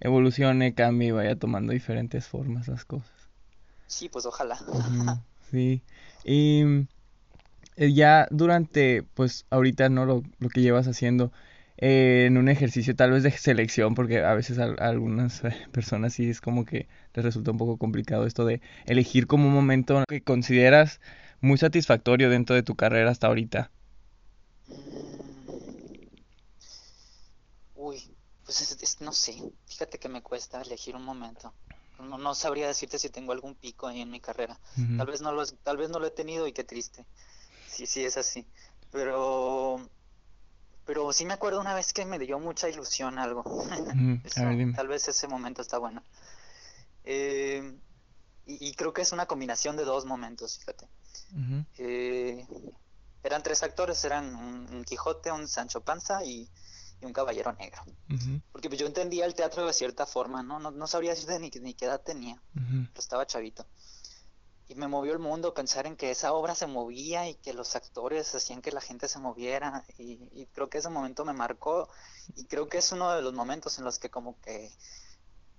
[0.00, 3.10] evolucione, cambie y vaya tomando diferentes formas las cosas.
[3.86, 4.58] Sí, pues ojalá.
[5.50, 5.82] sí.
[6.24, 6.62] Y
[7.76, 10.04] eh, ya durante, pues ahorita, ¿no?
[10.04, 11.32] Lo, lo que llevas haciendo,
[11.80, 16.28] en un ejercicio tal vez de selección, porque a veces a, algunas eh, personas sí
[16.28, 20.22] es como que les resulta un poco complicado esto de elegir como un momento que
[20.22, 21.00] consideras
[21.40, 23.70] muy satisfactorio dentro de tu carrera hasta ahorita.
[27.76, 28.02] Uy,
[28.44, 31.54] pues no sé, fíjate que me cuesta elegir un momento.
[32.00, 34.58] No, no sabría decirte si tengo algún pico ahí en mi carrera.
[34.96, 37.04] Tal vez no lo tal vez no lo he tenido y qué triste.
[37.66, 38.46] Sí, sí es así.
[38.90, 39.80] Pero
[40.88, 43.44] pero sí me acuerdo una vez que me dio mucha ilusión algo.
[44.74, 46.02] tal vez ese momento está bueno.
[47.04, 47.76] Eh,
[48.46, 50.88] y, creo que es una combinación de dos momentos, fíjate.
[51.76, 52.46] Eh,
[53.22, 56.48] eran tres actores, eran un, Quijote, un Sancho Panza y,
[57.02, 57.82] un Caballero Negro.
[58.50, 60.58] Porque pues, yo entendía el teatro de cierta forma, ¿no?
[60.58, 63.66] No, sabría decirte ni, ni qué edad tenía, pero estaba chavito
[64.68, 67.74] y me movió el mundo pensar en que esa obra se movía y que los
[67.74, 71.88] actores hacían que la gente se moviera y, creo que ese momento me marcó
[72.36, 74.70] y creo que es uno de los momentos en los que como que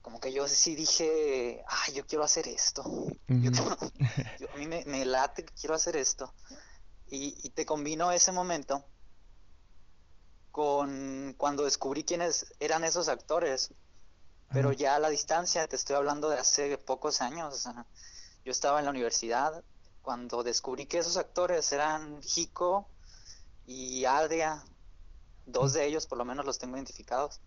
[0.03, 2.83] como que yo sí dije ay yo quiero hacer esto
[4.53, 6.31] a mí me, late que quiero hacer esto
[7.11, 8.85] y, te combino ese momento
[10.51, 13.73] con cuando descubrí quiénes eran esos actores
[14.51, 17.67] pero ya a la distancia te estoy hablando de hace pocos años
[18.45, 19.63] yo estaba en la universidad
[20.01, 22.87] cuando descubrí que esos actores eran Jico
[23.67, 24.63] y Adria,
[25.45, 27.41] dos de ellos por lo menos los tengo identificados,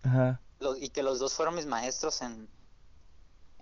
[0.79, 2.47] y que los dos fueron mis maestros en,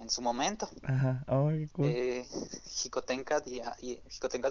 [0.01, 0.69] en su momento.
[0.83, 1.85] Ajá, oh, qué cool.
[1.87, 2.25] Eh,
[2.65, 3.61] Jicotenca, y,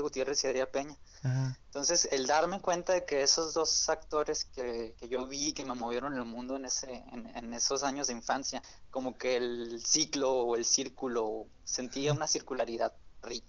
[0.00, 0.96] Gutiérrez y Adrián Peña.
[1.22, 1.58] Ajá.
[1.66, 5.74] Entonces, el darme cuenta de que esos dos actores que, que yo vi que me
[5.74, 10.56] movieron el mundo en, ese, en, esos años de infancia, como que el ciclo o
[10.56, 13.46] el círculo, sentía una circularidad rica.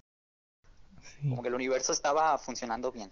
[1.20, 3.10] Como que el universo estaba funcionando bien.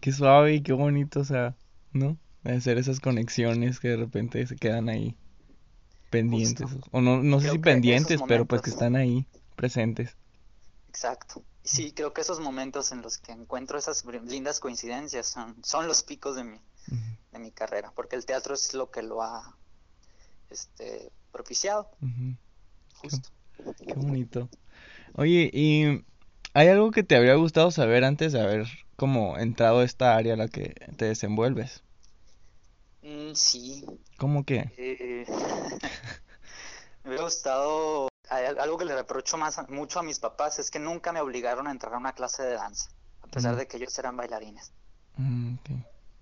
[0.00, 1.56] Qué suave y qué bonito, o sea,
[1.92, 2.18] ¿no?
[2.44, 5.16] Hacer esas conexiones que de repente se quedan ahí
[6.12, 6.68] pendientes.
[6.92, 10.14] O no, no sé si pendientes, pero pues que están ahí presentes.
[10.90, 11.42] Exacto.
[11.64, 16.02] Sí, creo que esos momentos en los que encuentro esas lindas coincidencias son, son los
[16.02, 16.60] picos de mi,
[17.32, 19.56] de mi carrera, porque el teatro es lo que lo ha
[20.50, 21.90] este, propiciado.
[22.96, 23.30] Justo.
[23.56, 24.50] Qué, bonito.
[25.14, 26.04] Oye, ¿y
[26.52, 30.34] hay algo que te habría gustado saber antes de haber como entrado a esta área
[30.34, 31.82] a la que te desenvuelves?
[33.02, 33.84] Mm, sí.
[34.16, 34.72] ¿Cómo que?
[34.76, 35.26] Eh,
[37.04, 38.08] me hubiera gustado.
[38.30, 41.70] Algo que le reprocho más mucho a mis papás es que nunca me obligaron a
[41.70, 44.72] entrar a una clase de danza, a pesar de que ellos eran bailarines.
[45.16, 45.56] Mm,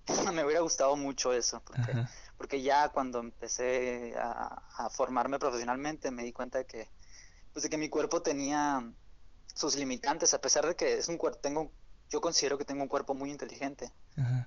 [0.33, 6.33] me hubiera gustado mucho eso, porque, porque ya cuando empecé a, formarme profesionalmente me di
[6.33, 6.89] cuenta de que,
[7.53, 8.83] pues de que mi cuerpo tenía
[9.53, 11.71] sus limitantes, a pesar de que es un cuerpo, tengo,
[12.09, 13.89] yo considero que tengo un cuerpo muy inteligente.
[14.17, 14.40] Ajá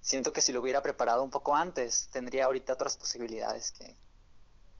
[0.00, 3.96] siento que si lo hubiera preparado un poco antes, tendría ahorita otras posibilidades que,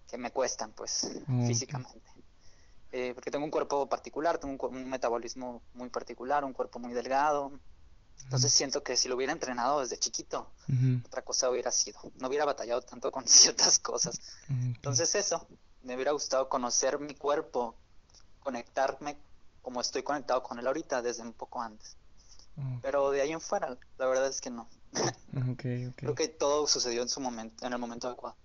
[0.08, 1.10] que me cuestan, pues,
[1.46, 2.10] físicamente.
[2.90, 7.52] Eh, porque tengo un cuerpo particular, tengo un, metabolismo muy particular, un cuerpo muy delgado.
[8.24, 10.50] Entonces siento que si lo hubiera entrenado desde chiquito,
[11.06, 12.00] otra cosa hubiera sido.
[12.16, 14.20] No hubiera batallado tanto con ciertas cosas.
[14.48, 15.46] Entonces eso,
[15.82, 17.76] me hubiera gustado conocer mi cuerpo,
[18.40, 19.18] conectarme
[19.62, 21.96] como estoy conectado con él ahorita desde un poco antes.
[22.82, 24.68] Pero de ahí en fuera, la verdad es que no.
[25.96, 28.36] Creo que todo sucedió en su momento, en el momento adecuado.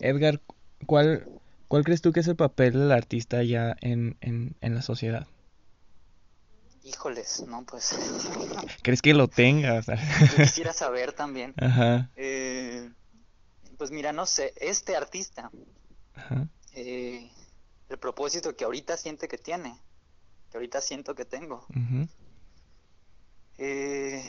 [0.00, 0.40] Edgar,
[0.86, 1.28] ¿cuál,
[1.68, 5.26] ¿cuál crees tú que es el papel del artista ya en, en, en la sociedad?
[6.82, 7.96] Híjoles, no, pues.
[8.82, 9.86] ¿Crees que lo tengas?
[10.36, 11.54] quisiera saber también.
[11.58, 12.10] Ajá.
[12.16, 12.90] Eh,
[13.76, 15.50] pues mira, no sé, este artista,
[16.72, 17.30] eh,
[17.88, 19.80] el propósito que ahorita siente que tiene,
[20.50, 21.66] que ahorita siento que tengo,
[23.62, 24.24] eh,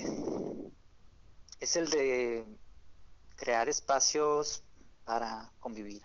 [1.61, 2.45] es el de
[3.37, 4.61] crear espacios
[5.05, 6.03] para convivir.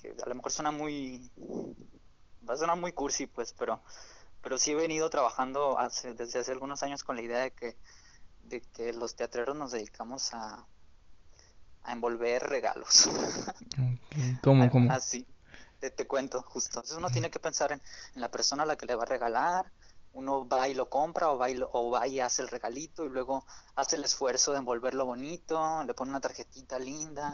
[0.00, 1.30] que a lo mejor suena muy,
[2.48, 3.82] va a sonar muy cursi, pues, pero,
[4.42, 7.76] pero sí he venido trabajando hace, desde hace algunos años con la idea de que,
[8.44, 10.66] de que los teatreros nos dedicamos a,
[11.82, 13.08] a envolver regalos.
[14.42, 14.92] ¿Cómo, cómo?
[14.92, 15.26] Así,
[15.78, 16.80] te, te, cuento, justo.
[16.80, 17.80] Entonces uno tiene que pensar en,
[18.14, 19.72] en, la persona a la que le va a regalar,
[20.12, 23.08] uno va y lo compra o va y, o va y hace el regalito y
[23.08, 23.44] luego
[23.76, 27.32] hace el esfuerzo de envolverlo bonito, le pone una tarjetita linda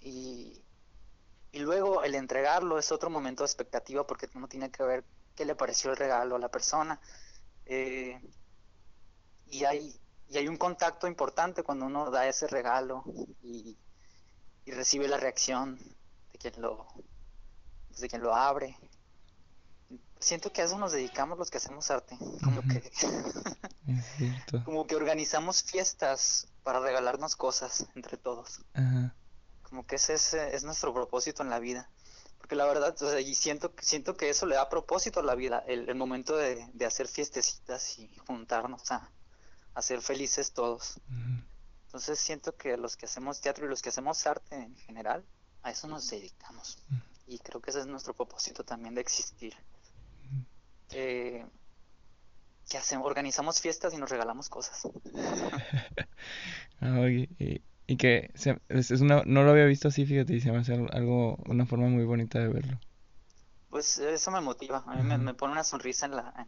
[0.00, 0.62] y,
[1.50, 5.44] y luego el entregarlo es otro momento de expectativa porque uno tiene que ver qué
[5.44, 7.00] le pareció el regalo a la persona.
[7.66, 8.20] Eh,
[9.46, 13.04] y, hay, y hay un contacto importante cuando uno da ese regalo
[13.42, 13.76] y,
[14.64, 15.78] y recibe la reacción
[16.32, 16.86] de quien lo,
[17.98, 18.76] de quien lo abre
[20.22, 22.90] siento que a eso nos dedicamos los que hacemos arte, como que
[24.64, 28.60] como que organizamos fiestas para regalarnos cosas entre todos.
[29.62, 31.90] Como que ese es, nuestro propósito en la vida.
[32.38, 35.94] Porque la verdad, y siento, siento que eso le da propósito a la vida, el,
[35.94, 39.10] momento de, hacer fiestecitas y juntarnos a,
[39.74, 41.00] a ser felices todos.
[41.86, 45.24] Entonces siento que los que hacemos teatro y los que hacemos arte en general,
[45.62, 46.78] a eso nos dedicamos.
[47.26, 49.54] Y creo que ese es nuestro propósito también de existir
[50.94, 51.44] eh,
[52.68, 54.88] que hacemos, organizamos fiestas y nos regalamos cosas.
[57.86, 58.30] y, que
[58.68, 61.88] es una, no lo había visto así, fíjate, y se me hace algo, una forma
[61.88, 62.78] muy bonita de verlo.
[63.68, 66.46] Pues eso me motiva, a mí me, pone una sonrisa en la,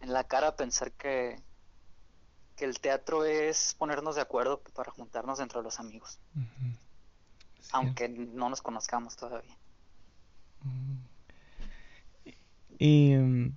[0.00, 1.40] en, la cara pensar que,
[2.56, 6.18] que el teatro es ponernos de acuerdo para juntarnos entre los amigos,
[7.72, 9.56] aunque no nos conozcamos todavía.
[12.78, 13.56] Y mm,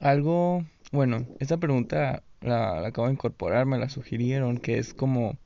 [0.00, 5.36] algo, bueno, esta pregunta la, acabo de incorporar, me la sugirieron, que es como,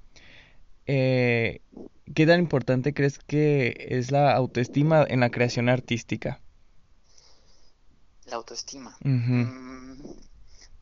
[0.86, 1.62] eh,
[2.14, 6.40] ¿qué tan importante crees que es la autoestima en la creación artística?
[8.26, 8.96] La autoestima.
[9.02, 10.02] Mm,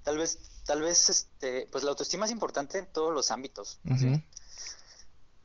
[0.03, 3.81] tal vez, tal vez, este, pues la autoestima es importante en todos los ámbitos.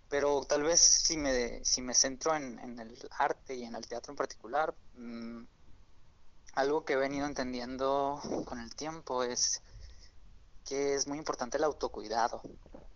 [0.09, 3.87] Pero tal vez si me, si me centro en, en, el arte y en el
[3.87, 5.43] teatro en particular, mm,
[6.53, 9.61] algo que he venido entendiendo con el tiempo es
[10.65, 12.41] que es muy importante el autocuidado.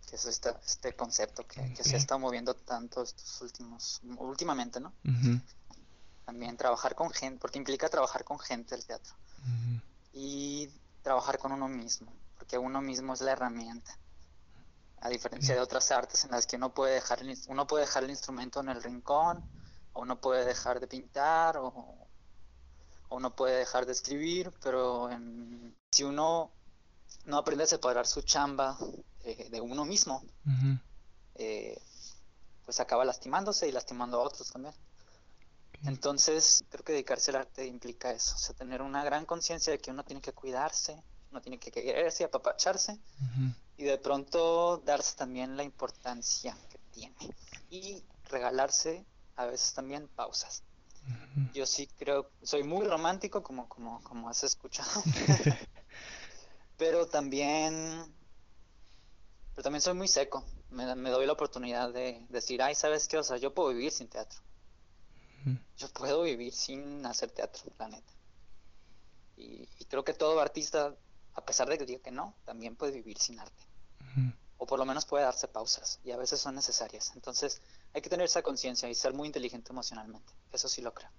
[0.08, 4.94] que es este concepto que, se ha estado moviendo tanto estos últimos, últimamente, ¿no?
[6.24, 9.14] También trabajar con gente, porque implica trabajar con gente el teatro.
[10.14, 10.70] Y
[11.02, 13.98] trabajar con uno mismo, porque uno mismo es la herramienta.
[15.00, 18.04] A diferencia de otras artes en las que uno puede dejar el, uno puede dejar
[18.04, 19.44] el instrumento en el rincón,
[19.92, 22.07] o uno puede dejar de pintar, o,
[23.10, 25.08] uno puede dejar de escribir, pero
[25.90, 26.50] si uno
[27.24, 28.78] no aprende a separar su chamba
[29.24, 30.22] eh, de uno mismo,
[31.34, 31.80] eh,
[32.64, 34.74] pues acaba lastimándose y lastimando a otros también.
[35.84, 39.78] Entonces, creo que dedicarse al arte implica eso, o sea, tener una gran conciencia de
[39.78, 42.98] que uno tiene que cuidarse, uno tiene que quererse y apapacharse,
[43.76, 47.16] y de pronto darse también la importancia que tiene.
[47.70, 49.04] Y regalarse
[49.36, 50.64] a veces también pausas.
[51.54, 55.02] Yo sí creo, soy muy romántico, como, como, como has escuchado,
[56.76, 58.04] pero también,
[59.54, 60.44] pero también soy muy seco.
[60.70, 63.18] Me, me doy la oportunidad de decir, ay, ¿sabes qué?
[63.18, 64.40] O sea, yo puedo vivir sin teatro
[65.76, 68.12] yo puedo vivir sin hacer teatro, la neta.
[69.36, 70.94] Y, creo que todo artista,
[71.34, 73.64] a pesar de que diga que no, también puede vivir sin arte.
[74.56, 77.12] O por lo menos puede darse pausas, y a veces son necesarias.
[77.14, 77.62] Entonces,
[77.94, 80.32] hay que tener esa conciencia y ser muy inteligente emocionalmente.
[80.52, 81.10] Eso sí lo creo.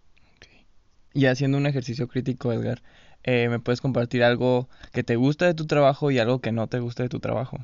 [1.13, 2.83] Y haciendo un ejercicio crítico, Edgar,
[3.23, 6.67] eh, ¿me puedes compartir algo que te gusta de tu trabajo y algo que no
[6.67, 7.57] te gusta de tu trabajo?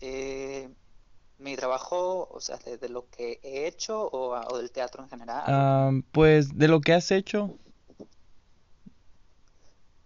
[0.00, 0.68] Eh,
[1.38, 5.44] mi trabajo, o sea, de, lo que he hecho o, del teatro en general?
[5.46, 7.58] Ah, pues de lo que has hecho.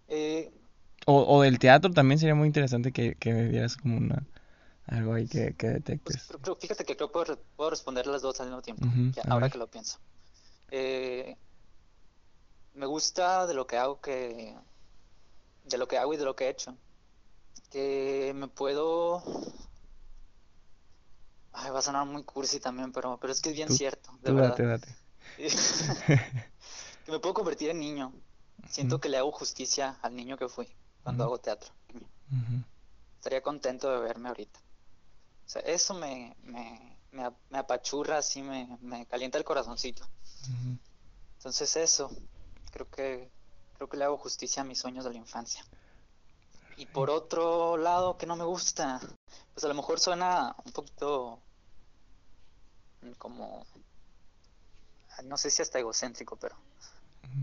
[0.07, 0.51] Eh,
[1.05, 4.25] o, del teatro también sería muy interesante que, me dieras como una
[4.91, 6.27] algo ahí que, que detectes.
[6.41, 8.85] Pues, fíjate que creo que puedo, puedo, responder las dos al mismo tiempo,
[9.29, 9.99] ahora que lo pienso.
[10.69, 11.37] Eh,
[12.73, 14.55] me gusta de lo que hago que
[15.65, 16.77] de lo que hago y de lo que he hecho
[17.69, 19.21] que me puedo
[21.53, 24.31] Ay, va a sonar muy cursi también, pero, pero es que es bien cierto, de
[24.31, 24.49] verdad.
[24.57, 24.95] Date, date.
[27.05, 28.13] que me puedo convertir en niño.
[28.69, 30.73] Siento que le hago justicia al niño que fui
[31.03, 31.73] cuando hago teatro.
[33.15, 34.59] Estaría contento de verme ahorita.
[35.51, 40.07] Sea, eso me, me, me, apachurra, así me, me calienta el corazoncito.
[41.33, 42.09] Entonces eso,
[42.71, 43.29] creo que,
[43.75, 45.65] creo que le hago justicia a mis sueños de la infancia.
[46.77, 49.01] Y por otro lado, que no me gusta,
[49.53, 51.41] pues a lo mejor suena un poquito
[53.17, 53.65] como,
[55.25, 56.55] no sé si hasta egocéntrico, pero,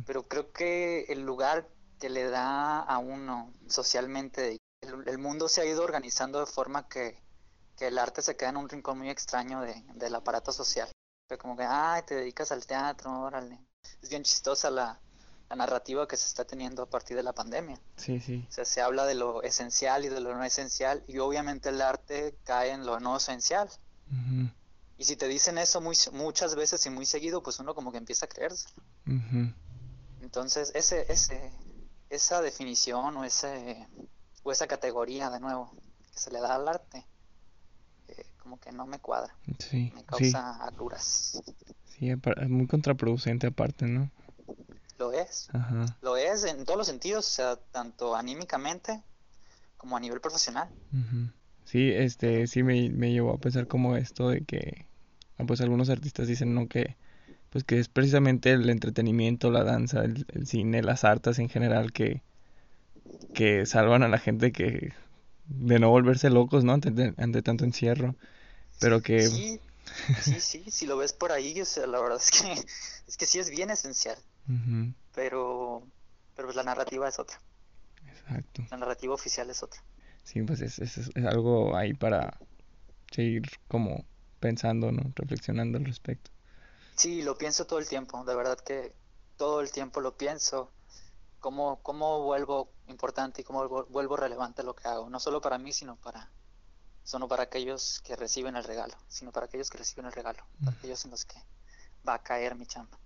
[0.07, 1.68] pero creo que el lugar
[2.01, 7.28] que le da a uno socialmente, el, mundo se ha ido organizando de forma que,
[7.79, 10.88] que, el arte se queda en un rincón muy extraño de, del aparato social.
[11.38, 13.61] como que, ay, te dedicas al teatro, órale.
[14.03, 15.01] Es bien chistosa la,
[15.49, 17.81] la narrativa que se está teniendo a partir de la pandemia.
[17.97, 18.45] Sí, sí.
[18.49, 21.81] O sea, se habla de lo esencial y de lo no esencial y obviamente el
[21.81, 23.69] arte cae en lo no esencial.
[24.97, 27.99] Y si te dicen eso muy, muchas veces y muy seguido, pues uno como que
[27.99, 28.69] empieza a creerse.
[30.21, 31.53] Entonces, ese, ese,
[32.11, 33.87] esa definición o, ese,
[34.43, 35.73] o esa categoría, de nuevo,
[36.12, 37.07] que se le da al arte,
[38.09, 39.35] eh, como que no me cuadra.
[39.59, 41.42] Sí, me causa agruras.
[41.87, 44.11] Sí, es muy contraproducente aparte, ¿no?
[44.99, 45.49] Lo es.
[46.03, 49.03] Lo es en todos los sentidos, o sea, tanto anímicamente
[49.77, 50.68] como a nivel profesional.
[51.64, 54.87] Sí, este, sí me, me llevó a pensar como esto de que,
[55.38, 56.68] ah, pues algunos artistas dicen, ¿no?
[56.68, 56.97] Que,
[57.51, 62.23] pues que es precisamente el entretenimiento, la danza, el, cine, las artes en general que,
[63.35, 64.92] que salvan a la gente que,
[65.48, 66.72] de no volverse locos, ¿no?
[66.72, 68.14] Ante, ante tanto encierro.
[68.80, 69.26] Pero que...
[69.26, 69.61] Sí,
[70.22, 72.52] sí, sí, si lo ves por ahí, o sea, la verdad es que,
[73.08, 74.18] es que sí es bien esencial
[75.14, 75.82] pero,
[76.37, 77.40] pero pues la narrativa es otra.
[78.06, 78.64] Exacto.
[78.70, 79.82] La narrativa oficial es otra.
[80.24, 82.38] Sí, pues es, es, es algo ahí para
[83.11, 84.04] seguir como
[84.40, 85.12] pensando, ¿no?
[85.14, 86.30] Reflexionando al respecto.
[86.94, 88.92] Sí, lo pienso todo el tiempo, de verdad que
[89.37, 90.70] todo el tiempo lo pienso.
[91.40, 95.72] Cómo, cómo vuelvo importante y cómo vuelvo, relevante lo que hago, no solo para mí,
[95.72, 96.31] sino para,
[97.05, 100.77] solo para aquellos que reciben el regalo, sino para aquellos que reciben el regalo, para
[100.77, 101.40] aquellos en los que
[102.07, 102.98] va a caer mi chamba.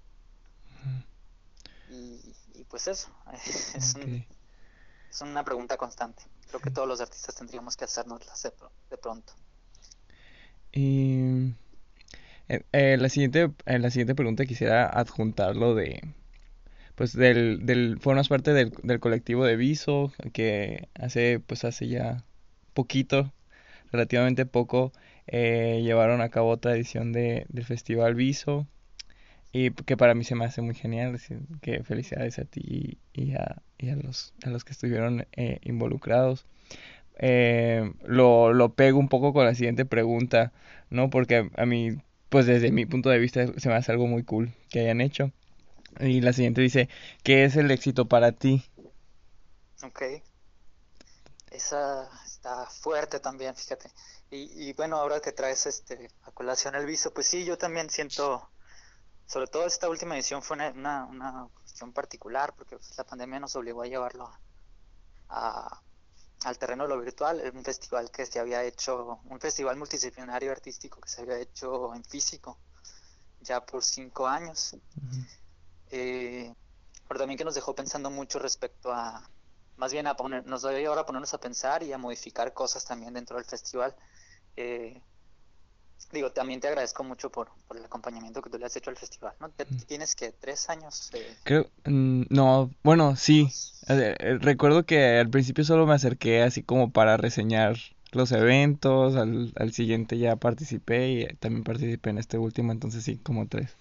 [1.91, 3.11] Y, pues eso,
[3.47, 6.23] es, es, una pregunta constante.
[6.49, 8.21] Creo que todos los artistas tendríamos que hacernos
[8.89, 9.35] de, pronto.
[10.73, 11.53] Y
[12.49, 16.15] eh, eh, la siguiente eh, la siguiente pregunta quisiera adjuntarlo de
[16.95, 22.25] pues del, del formas parte del, del colectivo de Viso que hace pues hace ya
[22.75, 23.33] poquito
[23.93, 24.93] relativamente poco
[25.29, 28.67] llevaron a cabo otra edición de, del festival Viso
[29.53, 31.19] y que para mí se me hace muy genial.
[31.61, 36.47] Que felicidades a ti y a, y a, los, a los que estuvieron eh, involucrados.
[37.19, 40.53] eh, lo, lo pego un poco con la siguiente pregunta,
[40.91, 41.11] ¿no?
[41.11, 41.99] Porque a mí,
[42.31, 45.33] pues desde mi punto de vista se me hace algo muy cool que hayan hecho.
[46.01, 46.89] Y la siguiente dice,
[47.23, 48.65] ¿qué es el éxito para ti?
[49.83, 50.03] Ok.
[51.51, 53.91] Esa está fuerte también, fíjate.
[54.31, 57.91] Y, y bueno, ahora que traes este a colación el viso, pues sí, yo también
[57.91, 58.49] siento,
[59.27, 63.55] sobre todo esta última edición fue una, una, cuestión particular, porque pues, la pandemia nos
[63.57, 64.33] obligó a llevarlo
[65.29, 65.83] a,
[66.45, 71.01] al terreno de lo virtual, un festival que se había hecho, un festival multidisciplinario artístico
[71.01, 72.59] que se había hecho en físico
[73.43, 74.77] ya por cinco años.
[75.93, 76.53] Eh,
[77.07, 79.31] pero también que nos dejó pensando mucho respecto a,
[79.77, 83.13] más bien a poner, nos doy ahora ponernos a pensar y a modificar cosas también
[83.15, 83.95] dentro del festival.
[84.57, 85.01] Eh,
[86.11, 88.97] digo, también te agradezco mucho por, por, el acompañamiento que tú le has hecho al
[88.97, 89.51] festival, ¿no?
[89.87, 91.11] ¿Tienes que tres años?
[91.13, 91.37] Eh...
[91.45, 93.49] Creo, mm, no, bueno, sí.
[93.89, 97.77] Eh, recuerdo que al principio solo me acerqué así como para reseñar
[98.13, 103.19] los eventos, al, al siguiente ya participé y también participé en este último, entonces sí,
[103.19, 103.77] como tres.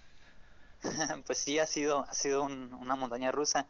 [1.26, 3.68] pues sí, ha sido, ha sido un, una montaña rusa.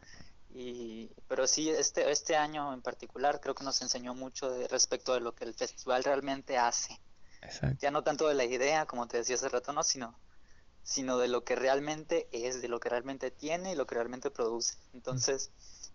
[0.54, 5.14] Y, pero sí, este, este año en particular creo que nos enseñó mucho de, respecto
[5.14, 7.00] de lo que el festival realmente hace.
[7.40, 7.78] Exacto.
[7.80, 10.18] Ya no tanto de la idea, como te decía hace rato, no, sino,
[10.82, 14.30] sino de lo que realmente es, de lo que realmente tiene y lo que realmente
[14.30, 14.76] produce.
[14.92, 15.50] Entonces,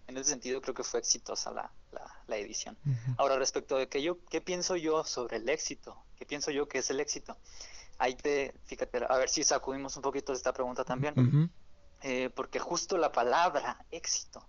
[0.07, 2.77] en ese sentido creo que fue exitosa la, la, la edición.
[3.17, 6.01] Ahora, respecto de que yo, ¿qué pienso yo sobre el éxito?
[6.15, 7.37] ¿Qué pienso yo que es el éxito?
[7.99, 11.51] Ahí te, fíjate, a ver si sacudimos un poquito de esta pregunta también.
[12.01, 14.47] Eh, porque justo la palabra éxito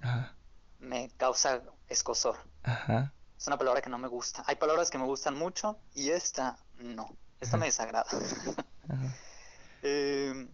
[0.00, 0.34] Ajá.
[0.78, 2.36] me causa escosor.
[2.62, 3.12] Ajá.
[3.38, 4.42] Es una palabra que no me gusta.
[4.46, 7.06] Hay palabras que me gustan mucho y esta no.
[7.38, 7.60] Esta Ajá.
[7.60, 8.06] me desagrada.
[9.82, 10.48] Eh,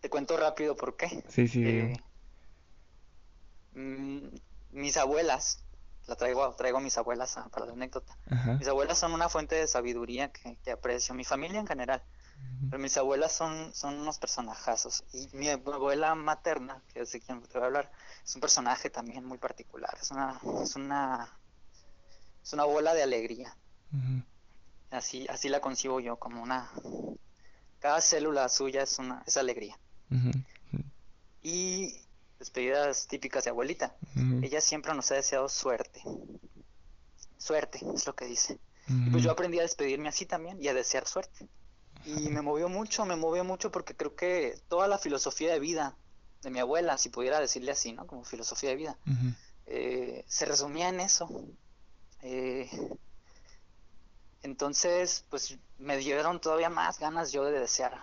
[0.00, 1.22] te cuento rápido por qué.
[1.28, 1.96] Sí, sí, Eh,
[3.74, 4.28] mm,
[4.70, 5.64] mis abuelas,
[6.08, 8.16] la traigo, traigo a mis abuelas a- para la anécdota.
[8.30, 8.54] Ajá.
[8.54, 11.14] Mis abuelas son una fuente de sabiduría que, que aprecio.
[11.14, 12.02] Mi familia en general.
[12.70, 15.04] Pero mis abuelas son, son unos personajazos.
[15.12, 17.92] Y mi abuela materna, que es de quien te voy a hablar,
[18.24, 19.96] es un personaje también muy particular.
[20.00, 21.36] Es una, es una,
[22.42, 23.56] es una abuela de alegría.
[24.90, 26.70] Así, así la concibo yo, como una,
[27.80, 29.76] cada célula suya es una, es alegría.
[31.42, 32.00] Y
[32.38, 33.96] despedidas típicas de abuelita.
[34.42, 36.02] Ella siempre nos ha deseado suerte.
[37.36, 38.58] Suerte, es lo que dice.
[38.88, 41.48] Y pues yo aprendí a despedirme así también y a desear suerte.
[42.04, 45.96] Y me movió mucho, me movió mucho porque creo que toda la filosofía de vida
[46.42, 48.06] de mi abuela, si pudiera decirle así, ¿no?
[48.06, 48.98] Como filosofía de vida,
[49.66, 51.28] eh, se resumía en eso.
[52.22, 52.70] Eh,
[54.42, 58.02] entonces, pues me dieron todavía más ganas yo de desear,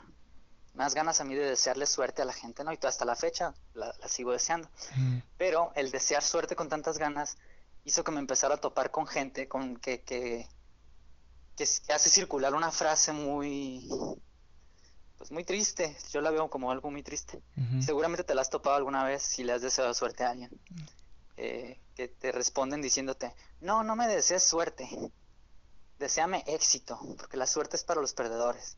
[0.75, 2.71] más ganas a mí de desearle suerte a la gente, ¿no?
[2.71, 4.67] Y hasta la fecha la, la sigo deseando.
[4.91, 5.21] Ujú.
[5.37, 7.37] Pero el desear suerte con tantas ganas
[7.83, 10.47] hizo que me empezara a topar con gente con que, que,
[11.55, 13.87] que hace circular una frase muy,
[15.17, 15.95] pues muy triste.
[16.11, 17.41] Yo la veo como algo muy triste.
[17.83, 20.51] Seguramente te la has topado alguna vez si le has deseado suerte a alguien.
[21.37, 24.89] Eh, que te responden diciéndote, no, no me desees suerte,
[25.99, 28.77] deséame éxito, porque la suerte es para los perdedores.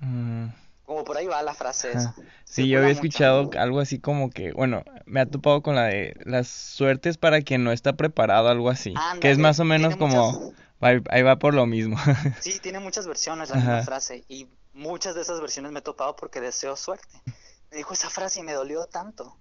[0.00, 0.48] Mm.
[0.84, 2.14] Como por ahí va la frase esa.
[2.44, 3.00] Sí, yo había mucho.
[3.00, 7.40] escuchado algo así como que, bueno, me ha topado con la de las suertes para
[7.40, 11.22] quien no está preparado, algo así, que es más o menos como, muchas- ahí, ahí
[11.22, 11.96] va por lo mismo.
[12.40, 16.14] Sí, tiene muchas versiones la misma frase y muchas de esas versiones me he topado
[16.16, 17.08] porque deseo suerte.
[17.70, 19.38] Me dijo esa frase y me dolió tanto.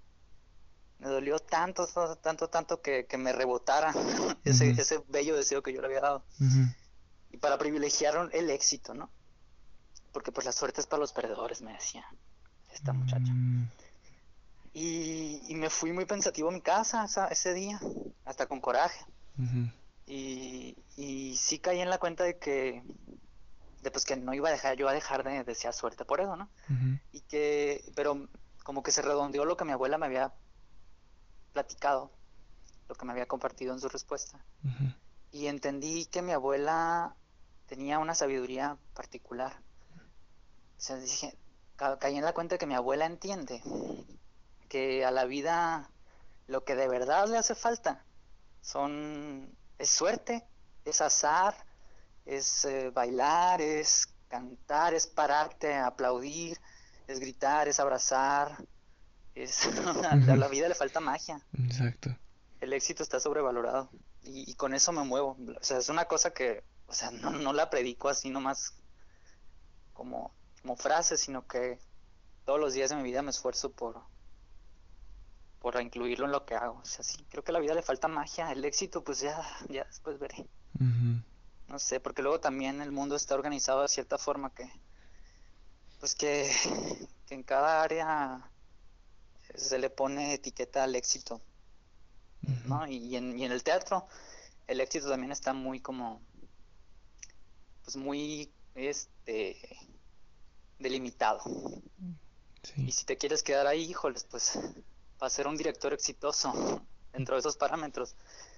[1.00, 3.94] Me dolió tanto, tanto, tanto, tanto que, que me rebotara
[4.46, 6.24] ese, ese bello deseo que yo le había dado.
[7.30, 9.12] Y para privilegiar el éxito, ¿no?
[10.14, 12.06] Porque pues la suerte es para los perdedores, me decía
[12.72, 13.32] esta muchacha.
[13.34, 13.70] Mm.
[14.74, 17.80] Y, y me fui muy pensativo a mi casa esa- ese día,
[18.26, 19.06] hasta con coraje.
[20.06, 22.84] Y, y sí caí en la cuenta de que,
[23.82, 26.36] de pues que no iba a dejar, yo a dejar de desear suerte por eso,
[26.36, 26.50] ¿no?
[27.12, 28.28] Y que, pero
[28.64, 30.34] como que se redondeó lo que mi abuela me había
[31.54, 32.12] platicado,
[32.90, 34.44] lo que me había compartido en su respuesta.
[35.32, 37.16] Y entendí que mi abuela
[37.68, 39.62] tenía una sabiduría particular.
[40.84, 41.34] O sea, dije,
[41.78, 43.64] ca- caí en la cuenta de que mi abuela entiende
[44.68, 45.90] que a la vida
[46.48, 48.04] lo que de verdad le hace falta
[48.60, 50.46] son es suerte,
[50.84, 51.56] es azar,
[52.26, 56.60] es eh, bailar, es cantar, es pararte aplaudir,
[57.08, 58.58] es gritar, es abrazar,
[59.36, 59.66] es
[60.04, 61.42] a la vida le falta magia.
[61.64, 62.10] Exacto.
[62.60, 63.90] El éxito está sobrevalorado
[64.22, 65.38] y, y con eso me muevo.
[65.62, 68.74] O sea, es una cosa que, o sea, no, no la predico así nomás
[69.94, 70.34] como,
[70.64, 71.78] como frase, sino que
[72.46, 74.02] todos los días de mi vida me esfuerzo por,
[75.60, 76.80] por incluirlo en lo que hago.
[76.82, 79.46] O sea, sí, creo que a la vida le falta magia, el éxito, pues ya,
[79.70, 80.48] ya después veré.
[81.68, 84.72] No sé, porque luego también el mundo está organizado de cierta forma que,
[86.00, 86.50] pues que,
[87.28, 88.50] que en cada área
[89.56, 91.42] se le pone etiqueta al éxito,
[92.66, 92.88] ¿no?
[92.88, 94.08] Y en, y en el teatro
[94.68, 96.22] el éxito también está muy como,
[97.84, 99.58] pues muy, este,
[100.84, 101.42] delimitado.
[102.78, 104.60] Y si te quieres quedar ahí, híjoles, pues
[105.18, 106.82] para ser un director exitoso
[107.12, 108.16] dentro de esos parámetros,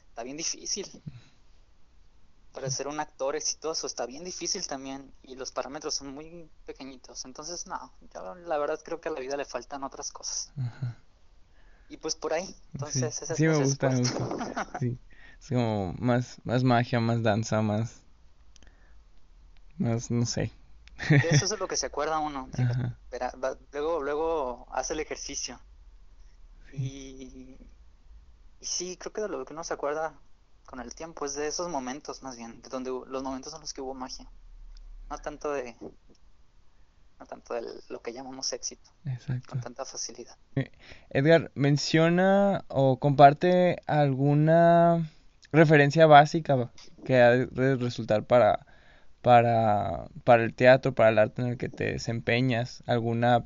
[0.10, 0.88] está bien difícil.
[2.52, 7.26] Para ser un actor exitoso está bien difícil también y los parámetros son muy pequeñitos.
[7.26, 10.52] Entonces, no, yo la verdad creo que a la vida le faltan otras cosas.
[11.90, 14.70] Y pues por ahí, entonces sí, ese sí me gusta, me gusta.
[14.80, 14.98] Sí.
[15.40, 18.02] Es como más, más magia, más danza, más...
[19.78, 20.52] Más, no sé.
[21.10, 22.50] Eso es lo que se acuerda uno.
[23.72, 25.60] luego, luego hace el ejercicio.
[26.74, 27.58] Y,
[28.60, 30.14] y sí, creo que de lo que uno se acuerda
[30.66, 33.74] con el tiempo es de esos momentos más bien, de donde los momentos en los
[33.74, 34.30] que hubo magia.
[35.10, 35.76] No tanto de
[37.20, 38.92] no tanto de lo que llamamos éxito.
[39.06, 39.50] Exacto.
[39.50, 40.36] Con tanta facilidad.
[40.56, 40.72] Eh,
[41.10, 45.10] Edgar, menciona o comparte alguna
[45.52, 46.72] referencia básica
[47.06, 48.66] que ha de resultar para,
[49.26, 53.46] para, para el teatro, para el arte en el que te desempeñas, alguna,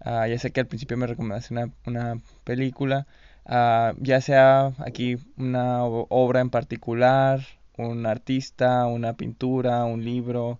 [0.00, 3.06] ah, ya sé que al principio me recomendaste una, una película,
[3.46, 7.40] uh, ya sea aquí una obra en particular,
[7.78, 10.58] un artista, una pintura, un libro,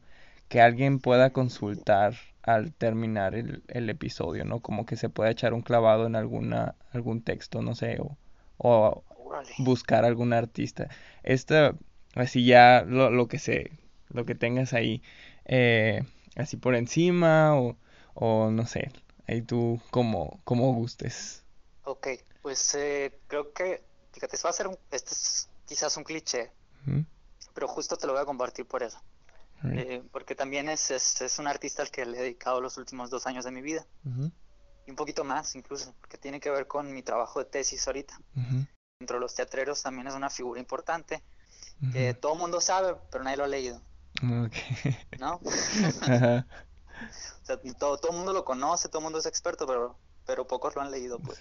[0.48, 4.60] que alguien pueda consultar al terminar el, el episodio, ¿no?
[4.60, 8.16] Como que se pueda echar un clavado en alguna, algún texto, no sé, o,
[8.56, 9.02] o
[9.58, 10.88] buscar algún artista.
[11.24, 11.74] Esta,
[12.14, 13.70] así ya lo, lo que se,
[14.10, 15.02] lo que tengas ahí,
[15.44, 16.02] eh,
[16.36, 17.76] así por encima o,
[18.14, 18.92] o no sé,
[19.26, 21.44] ahí tú como, como gustes.
[21.84, 22.08] Ok,
[22.42, 23.82] pues eh, creo que,
[24.12, 26.50] fíjate, va a ser un, este es quizás un cliché,
[27.54, 29.00] pero justo te lo voy a compartir por eso.
[29.64, 33.10] Eh, porque también es, es, es, un artista al que le he dedicado los últimos
[33.10, 33.84] dos años de mi vida.
[34.86, 38.18] Y un poquito más incluso, porque tiene que ver con mi trabajo de tesis ahorita
[38.98, 41.22] dentro de los teatreros también es una figura importante
[41.92, 43.80] que todo el mundo sabe, pero nadie lo ha leído.
[45.18, 45.40] ¿No?
[45.42, 45.44] o
[47.44, 49.96] sea, todo, todo el mundo lo conoce, todo el mundo es experto, pero,
[50.26, 51.18] pero pocos lo han leído.
[51.18, 51.38] Pues.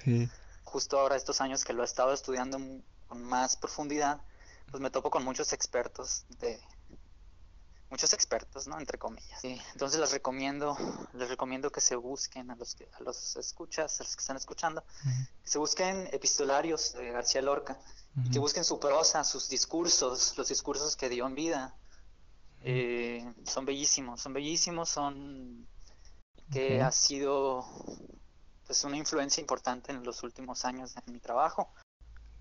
[0.63, 2.59] Justo ahora, estos años que lo he estado estudiando
[3.07, 4.21] con más profundidad,
[4.69, 6.59] pues me topo con muchos expertos de,
[7.89, 8.79] muchos expertos, ¿no?
[8.79, 9.43] Entre comillas.
[9.43, 10.77] entonces les recomiendo,
[11.13, 14.37] les recomiendo que se busquen a los que, a los escuchas, a los que están
[14.37, 14.83] escuchando,
[15.43, 17.79] que se busquen epistolarios de García Lorca,
[18.23, 21.75] y que busquen su prosa, sus discursos, los discursos que dio en vida.
[22.61, 25.67] Eh, son bellísimos, son bellísimos, son
[26.51, 27.65] que ha sido
[28.65, 31.73] pues una influencia importante en los últimos años de mi trabajo.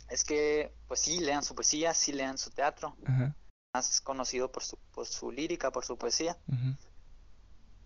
[0.09, 2.97] Es que pues sí lean su poesía, sí lean su teatro
[3.73, 6.37] más conocido por su, por su lírica, por su poesía.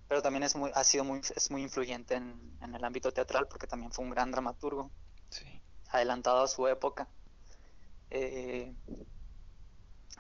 [0.09, 3.47] Pero también es muy, ha sido muy, es muy influyente en, en, el ámbito teatral
[3.49, 4.91] porque también fue un gran dramaturgo,
[5.91, 7.09] adelantado a su época.
[8.11, 8.75] Eh,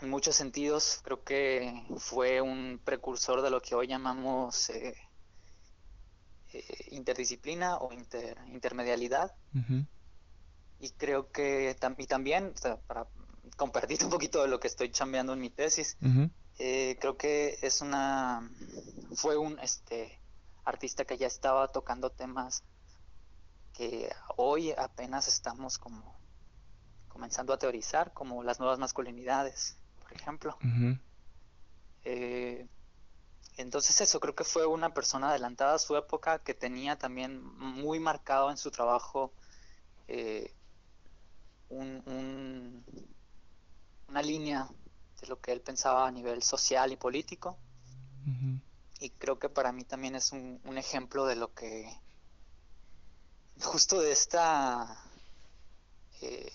[0.01, 4.95] en muchos sentidos creo que fue un precursor de lo que hoy llamamos eh,
[6.53, 9.35] eh, interdisciplina o inter, intermedialidad.
[10.79, 12.55] Y creo que y también,
[12.87, 13.07] para
[13.57, 15.97] compartir un poquito de lo que estoy chambeando en mi tesis.
[16.59, 18.51] Eh, creo que es una
[19.15, 20.21] fue un este
[20.65, 22.65] artista que ya estaba tocando temas
[23.73, 26.19] que hoy apenas estamos como
[27.09, 29.77] comenzando a teorizar, como las nuevas masculinidades,
[30.11, 30.59] por ejemplo.
[32.05, 32.67] Eh,
[33.57, 38.01] entonces eso, creo que fue una persona adelantada a su época que tenía también muy
[38.01, 39.33] marcado en su trabajo
[40.09, 40.53] eh,
[41.69, 42.85] un,
[44.09, 44.69] una línea
[45.21, 47.57] de lo que él pensaba a nivel social y político.
[48.99, 51.91] Y creo que para mí también es un, ejemplo de lo que,
[53.63, 55.03] justo de esta
[56.21, 56.53] eh,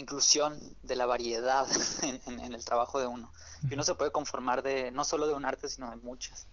[0.00, 1.66] inclusión de la variedad
[2.26, 3.32] en, el trabajo de uno.
[3.68, 6.48] Que uno se puede conformar de no solo de un arte, sino de muchas.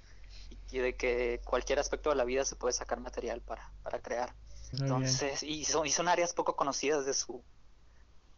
[0.72, 4.36] Y, de que cualquier aspecto de la vida se puede sacar material para, para crear.
[4.74, 7.42] Entonces, y son, y son áreas poco conocidas de su,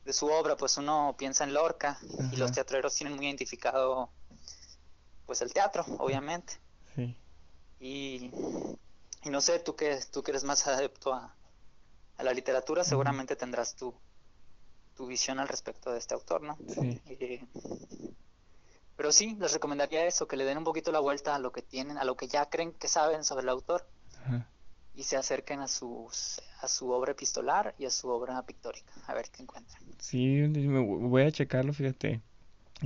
[0.06, 2.00] de su obra, pues uno piensa en Lorca
[2.32, 4.12] y los teatreros tienen muy identificado
[5.26, 6.54] pues el teatro, obviamente.
[6.96, 7.16] Sí.
[7.80, 8.32] Y,
[9.26, 11.36] no sé, tú que, tú que eres más adepto a,
[12.18, 13.94] la literatura, seguramente tendrás tu,
[15.00, 16.58] tu visión al respecto de este autor, ¿no?
[16.68, 17.00] Sí.
[17.08, 17.42] Eh,
[18.98, 21.62] pero sí, les recomendaría eso, que le den un poquito la vuelta a lo que
[21.62, 23.88] tienen, a lo que ya creen que saben sobre el autor
[24.94, 29.14] y se acerquen a, sus, a su obra epistolar y a su obra pictórica, a
[29.14, 29.82] ver qué encuentran.
[30.00, 32.20] Sí, voy a checarlo, fíjate.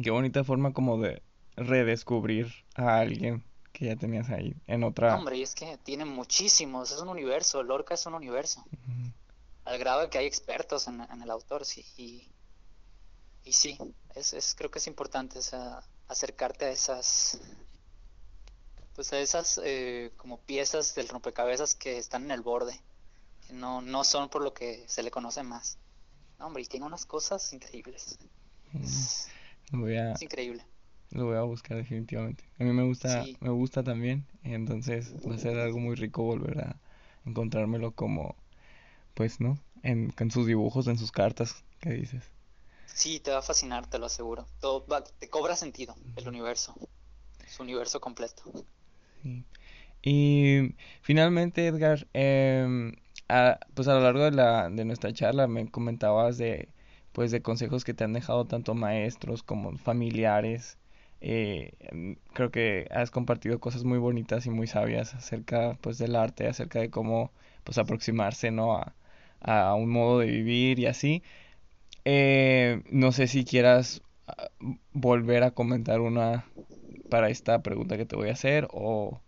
[0.03, 1.24] Qué bonita forma como de
[1.55, 5.18] redescubrir a alguien que ya tenías ahí en otra...
[5.18, 8.64] Hombre, y es que tiene muchísimos, es un universo, Lorca es un universo.
[9.66, 11.86] Al grado de que hay expertos en, el autor, sí.
[11.97, 12.32] Y,
[13.43, 13.78] y sí,
[14.16, 15.39] es, es, creo que es importante
[16.07, 17.39] acercarte a esas
[18.95, 22.80] pues a esas eh, como piezas del rompecabezas que están en el borde,
[23.47, 25.78] que no, no son por lo que se le conoce más.
[26.39, 28.20] hombre, y tiene unas cosas increíbles.
[28.74, 29.30] Es,
[30.22, 30.66] increíble.
[31.11, 32.43] Lo voy a buscar definitivamente.
[32.59, 36.59] A mí me gusta, me gusta también, entonces va a ser algo muy rico volver
[36.59, 36.80] a
[37.26, 38.36] encontrármelo como,
[39.14, 39.57] pues, ¿no?
[39.84, 42.24] En, en sus dibujos, en sus cartas, ¿qué dices?
[42.86, 44.45] Sí, te va a fascinar, te lo aseguro.
[44.59, 44.86] Todo
[45.20, 46.76] te cobra sentido el universo,
[47.47, 48.43] su universo completo.
[50.01, 52.91] Y finalmente, Edgar, eh,
[53.30, 56.70] a, pues a lo largo de, la, de nuestra charla me comentabas de,
[57.14, 60.78] pues de consejos que te han dejado tanto maestros como familiares.
[61.22, 61.74] Eh,
[62.34, 66.80] creo que has compartido cosas muy bonitas y muy sabias acerca pues del arte, acerca
[66.80, 67.32] de cómo
[67.64, 68.76] pues aproximarse ¿no?
[68.78, 68.93] a,
[69.44, 71.24] a un modo de vivir y así.
[72.06, 74.50] Eh, no sé si quieras ah,
[74.91, 76.46] volver a comentar una
[77.10, 79.22] para esta pregunta que te voy a hacer o,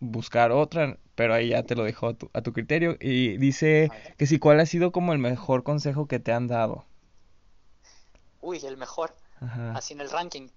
[0.00, 2.96] buscar otra, pero ahí ya te lo dejo a tu, a tu criterio.
[3.00, 6.84] Y dice que si cuál ha sido como el mejor consejo que te han dado.
[8.40, 9.14] Uy, el mejor.
[9.74, 10.48] Así en el ranking.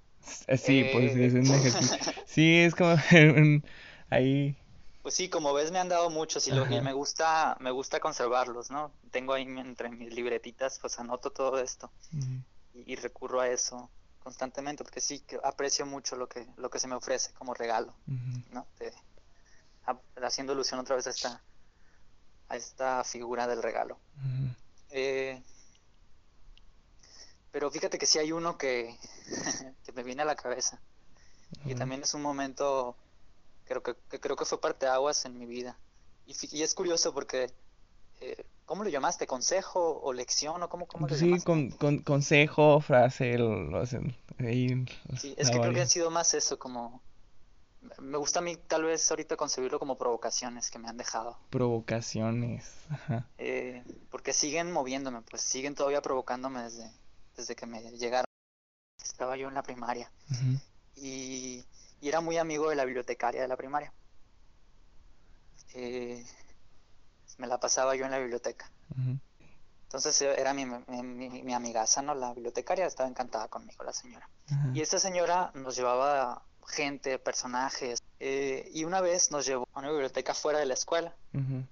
[0.47, 2.13] Eh, sí, pues es un ejercicio.
[2.25, 2.95] sí, es como
[4.09, 4.57] ahí.
[5.01, 7.99] Pues sí, como ves me han dado muchos y, lo, y me gusta me gusta
[7.99, 8.91] conservarlos, ¿no?
[9.11, 11.91] Tengo ahí entre mis libretitas, pues anoto todo esto
[12.73, 13.89] y, recurro a eso
[14.19, 17.95] constantemente porque sí que aprecio mucho lo que lo que se me ofrece como regalo
[18.51, 18.67] no
[20.21, 21.41] haciendo alusión otra vez a esta
[22.49, 23.99] a esta figura del regalo.
[24.89, 25.41] Eh,
[27.51, 28.97] pero fíjate que sí hay uno que,
[29.85, 30.79] que me viene a la cabeza
[31.65, 32.95] y también es un momento
[33.69, 35.77] creo que, creo que fue parte de aguas en mi vida
[36.25, 37.53] y, y es curioso porque
[38.21, 39.25] eh, ¿Cómo lo llamaste?
[39.25, 40.61] ¿Consejo o lección?
[40.61, 44.15] o cómo, cómo lo Sí, con, con, consejo, frase, lo, hacen
[45.17, 47.01] sí, es que creo que ha sido más eso, como...
[47.97, 51.39] Me gusta a mí tal vez ahorita concebirlo como provocaciones que me han dejado.
[51.49, 53.25] Provocaciones, ajá.
[53.39, 56.91] Eh, porque siguen moviéndome, pues siguen todavía provocándome desde,
[57.35, 58.25] desde que me llegaron.
[59.03, 60.11] Estaba yo en la primaria
[60.95, 61.63] y,
[62.01, 63.93] y, era muy amigo de la bibliotecaria de la primaria.
[65.73, 66.25] Eh,
[67.37, 68.69] me la pasaba yo en la biblioteca.
[69.83, 72.13] Entonces eh, era mi, mi, mi, amigaza, ¿no?
[72.13, 74.29] La bibliotecaria estaba encantada conmigo, la señora.
[74.73, 78.01] Y esta señora nos llevaba gente, personajes.
[78.19, 81.15] Eh, y una vez nos llevó a una biblioteca fuera de la escuela.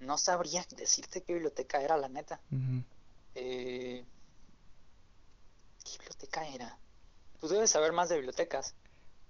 [0.00, 2.40] No sabría decirte qué biblioteca era, la neta.
[3.34, 4.04] eh,
[5.84, 6.78] ¿Qué biblioteca era?
[7.40, 8.74] Tú debes saber más de bibliotecas.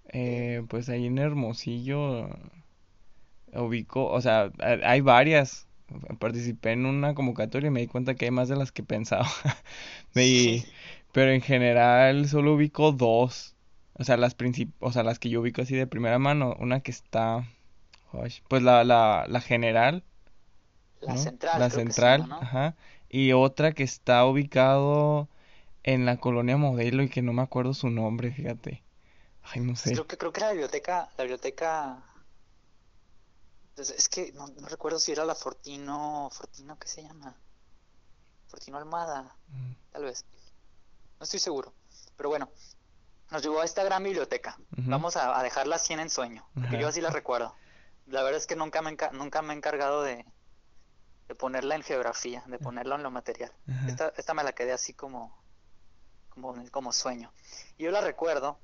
[0.09, 2.31] Eh, pues ahí en Hermosillo
[3.53, 5.69] ubicó, o sea, hay varias
[6.19, 9.27] participé en una convocatoria y me di cuenta que hay más de las que pensaba.
[11.13, 13.55] pero en general solo ubico dos.
[13.95, 14.37] O sea, las
[14.81, 16.57] o sea, las que yo ubico así de primera mano.
[16.61, 17.49] Una que está.
[18.49, 20.05] pues la, la, la general.
[21.01, 21.61] La central.
[21.61, 22.77] La central, ajá.
[23.09, 25.29] Y otra que está ubicado
[25.83, 28.83] en la colonia modelo y que no me acuerdo su nombre, fíjate.
[29.53, 29.93] Ay, no sé.
[29.93, 32.03] Creo que, creo que la biblioteca, la biblioteca
[33.81, 37.37] es que no, recuerdo si era la Fortino, Fortino, ¿qué se llama?
[38.49, 39.73] Fortino Almada, mm.
[39.93, 40.25] tal vez.
[41.19, 41.73] No estoy seguro.
[42.17, 42.51] Pero bueno,
[43.31, 44.59] nos llevó a esta gran biblioteca.
[44.71, 47.55] Vamos a, dejarla así en ensueño, porque yo así la recuerdo.
[48.07, 50.25] La verdad es que nunca me, nunca me he encargado de,
[51.29, 53.53] de ponerla en geografía, de ponerla en lo material.
[53.87, 55.37] Esta, esta me la quedé así como,
[56.31, 57.33] como, como sueño.
[57.77, 58.59] Y yo la recuerdo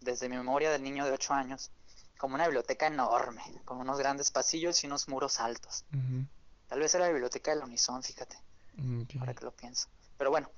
[0.00, 1.70] desde mi memoria del niño de 8 años
[2.18, 5.86] como una biblioteca enorme, con unos grandes pasillos y unos muros altos.
[6.68, 8.36] Tal vez era la biblioteca de la Unison, fíjate,
[9.18, 9.88] ahora que lo pienso.
[10.18, 10.50] Pero bueno,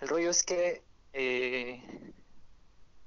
[0.00, 0.82] el rollo es que
[1.12, 2.12] eh,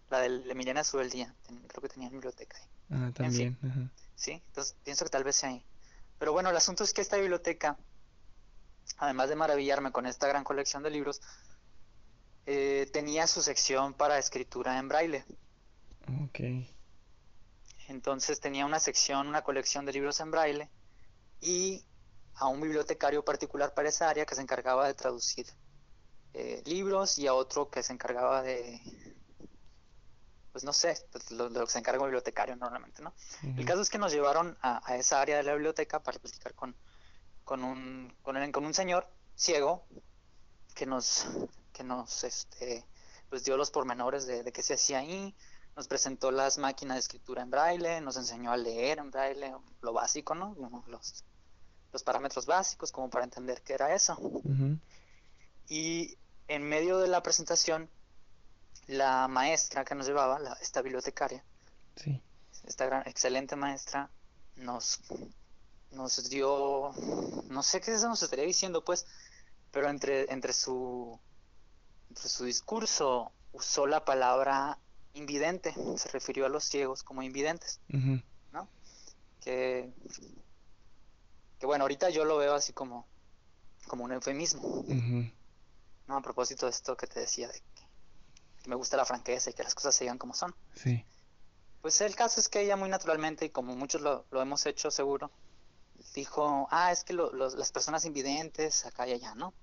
[0.09, 1.33] la del Emiliana Subeldía,
[1.67, 2.67] creo que tenía biblioteca ahí.
[2.91, 3.57] Ah, también.
[4.15, 5.65] Sí, entonces pienso que tal vez sea ahí.
[6.19, 7.77] Pero bueno, el asunto es que esta biblioteca,
[8.97, 11.21] además de maravillarme con esta gran colección de libros,
[12.45, 15.25] eh, tenía su sección para escritura en braille.
[16.25, 16.75] Okay.
[17.87, 20.69] Entonces tenía una sección, una colección de libros en braille
[21.41, 21.85] y
[22.35, 25.45] a un bibliotecario particular para esa área que se encargaba de traducir
[26.33, 28.81] eh, libros y a otro que se encargaba de,
[30.51, 33.13] pues no sé, pues, lo, lo, que se encarga un bibliotecario normalmente, ¿no?
[33.57, 36.75] El caso es que nos llevaron a, esa área de la biblioteca para platicar con,
[37.43, 39.85] con, un, con, con un señor ciego
[40.75, 41.27] que nos,
[41.73, 42.85] que nos este,
[43.29, 45.35] pues dio los pormenores de, de qué se hacía ahí,
[45.75, 49.93] nos presentó las máquinas de escritura en braille, nos enseñó a leer en braille, lo
[49.93, 50.55] básico, ¿no?
[50.87, 51.23] Los,
[51.91, 54.17] los parámetros básicos como para entender qué era eso.
[55.67, 56.17] Y
[56.47, 57.89] en medio de la presentación,
[58.87, 61.43] la maestra que nos llevaba, la, esta bibliotecaria,
[62.65, 64.09] esta gran, excelente maestra,
[64.55, 64.99] nos,
[65.91, 66.91] nos dio,
[67.49, 69.05] no sé qué eso nos estaría diciendo, pues,
[69.71, 71.19] pero entre, entre, su,
[72.09, 74.79] entre su discurso usó la palabra
[75.13, 77.79] invidente, se refirió a los ciegos como invidentes,
[78.51, 78.67] ¿no?
[79.41, 79.91] Que,
[81.59, 83.07] que bueno, ahorita yo lo veo así como,
[83.87, 84.85] como un eufemismo,
[86.07, 86.17] ¿no?
[86.17, 87.59] A propósito de esto que te decía, de
[88.63, 90.55] que me gusta la franqueza y que las cosas se digan como son.
[90.75, 91.05] Sí.
[91.81, 95.31] Pues el caso es que ella muy naturalmente, y como muchos lo, hemos hecho seguro,
[96.15, 99.53] dijo, ah, es que las personas invidentes, acá y allá, ¿no?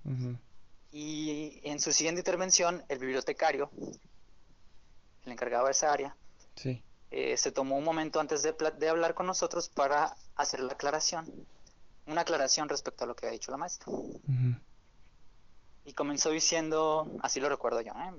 [0.92, 3.70] Y en su siguiente intervención, el bibliotecario,
[5.24, 6.16] el encargado de esa área,
[7.10, 11.26] eh, se tomó un momento antes de, de, hablar con nosotros para hacer la aclaración,
[12.06, 13.92] una aclaración respecto a lo que ha dicho la maestra.
[15.84, 18.12] Y comenzó diciendo, así lo recuerdo yo, ¿eh?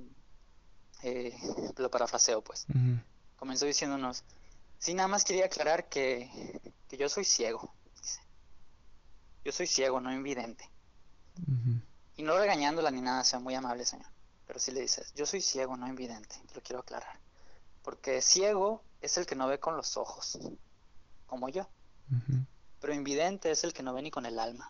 [1.04, 1.36] Eh,
[1.78, 2.68] lo parafraseo pues,
[3.38, 4.24] comenzó diciéndonos,
[4.78, 6.30] sí, nada más quería aclarar que,
[6.90, 7.74] que yo soy ciego.
[9.44, 10.70] Yo soy ciego, no invidente.
[12.16, 14.06] Y no regañándola ni nada, sea muy amable, señor.
[14.52, 17.18] Pero si le dices, yo soy ciego, no invidente, lo quiero aclarar.
[17.84, 20.38] Porque ciego es el que no ve con los ojos,
[21.26, 21.70] como yo.
[22.82, 24.68] Pero invidente es el que no ve ni con el alma.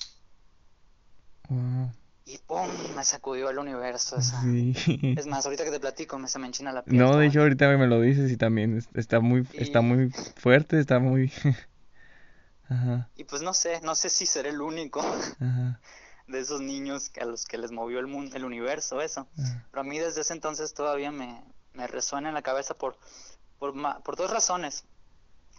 [2.26, 2.70] Y ¡pum!
[2.96, 4.18] Me sacudió el universo.
[4.18, 4.44] Esa.
[4.46, 7.00] Es más, ahorita que te platico, me se me enchina la piel.
[7.00, 11.00] No, de hecho, ahorita me lo dices y también está muy, está muy fuerte, está
[11.00, 11.34] muy...
[12.70, 13.10] Ajá.
[13.16, 15.00] Y pues no sé, no sé si seré el único.
[15.00, 15.82] Ajá
[16.32, 19.28] de esos niños a los que les movió el mundo, el universo, eso.
[19.70, 22.98] Pero a mí desde ese entonces todavía me, me resuena en la cabeza por,
[23.60, 23.74] por,
[24.04, 24.86] por dos razones,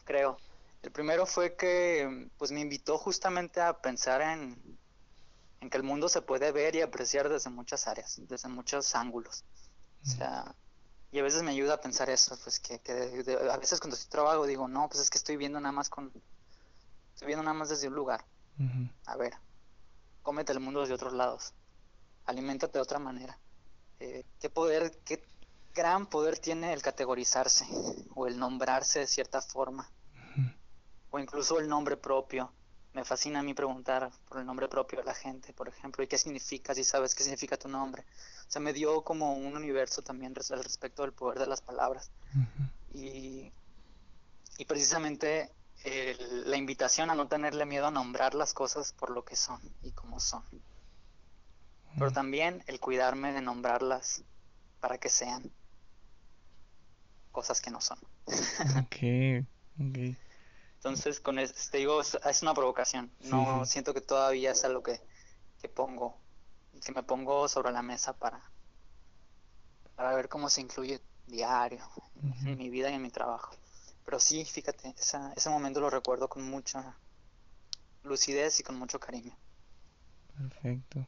[0.05, 0.39] creo.
[0.83, 4.79] El primero fue que pues me invitó justamente a pensar en,
[5.61, 9.45] en que el mundo se puede ver y apreciar desde muchas áreas, desde muchos ángulos.
[10.03, 10.57] O sea,
[11.13, 14.11] y a veces me ayuda a pensar eso, pues que, que a veces cuando estoy
[14.11, 16.13] trabajo digo, no, pues es que estoy viendo nada más con,
[17.15, 18.25] estoy viendo nada más desde un lugar.
[19.07, 19.35] A ver,
[20.23, 21.53] cómete el mundo desde otros lados,
[22.27, 23.39] aliméntate de otra manera.
[24.01, 25.23] Eh, ¿Qué poder, qué
[25.75, 27.67] gran poder tiene el categorizarse
[28.15, 29.91] o el nombrarse de cierta forma?
[31.11, 32.53] O incluso el nombre propio.
[32.95, 36.07] Me fascina a mí preguntar por el nombre propio de la gente, por ejemplo, y
[36.07, 38.05] qué significa, si sabes qué significa tu nombre.
[38.47, 42.11] O sea, me dio como un universo también al respecto del poder de las palabras.
[42.93, 43.51] y,
[44.59, 45.51] y precisamente
[45.85, 49.91] la invitación a no tenerle miedo a nombrar las cosas por lo que son y
[49.93, 50.43] como son.
[51.95, 52.15] Pero mm.
[52.15, 54.23] también el cuidarme de nombrarlas
[54.81, 55.51] para que sean
[57.33, 57.99] cosas que no son.
[58.79, 59.45] ok,
[60.77, 63.11] Entonces, con este digo, es, una provocación.
[63.21, 65.01] no siento que todavía es algo que,
[65.61, 66.17] que pongo,
[66.85, 68.43] que me pongo sobre la mesa para,
[69.97, 71.89] para ver cómo se incluye diario
[72.45, 73.55] en mi vida y en mi trabajo.
[74.05, 76.97] Pero sí, fíjate, ese momento lo recuerdo con mucha
[78.03, 79.37] lucidez y con mucho cariño.
[80.37, 81.07] Perfecto.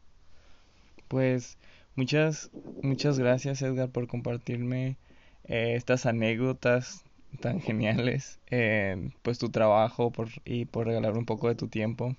[1.09, 1.59] Pues
[1.95, 2.51] muchas,
[2.83, 4.97] muchas gracias Edgar por compartirme
[5.45, 7.05] eh, estas anécdotas
[7.41, 12.17] tan geniales, eh, pues tu trabajo por, y por regalar un poco de tu tiempo.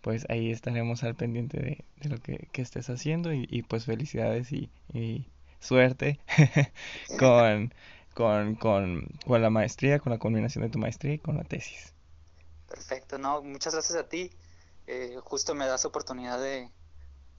[0.00, 3.84] Pues ahí estaremos al pendiente de, de lo que, que, estés haciendo y, y pues
[3.84, 5.26] felicidades y, y
[5.60, 6.18] suerte
[7.20, 7.72] con
[8.14, 11.92] con, con, con la maestría, con la combinación de tu maestría y con la tesis.
[12.68, 14.30] Perfecto, no, muchas gracias a ti.
[14.86, 16.70] Eh, justo me das oportunidad de,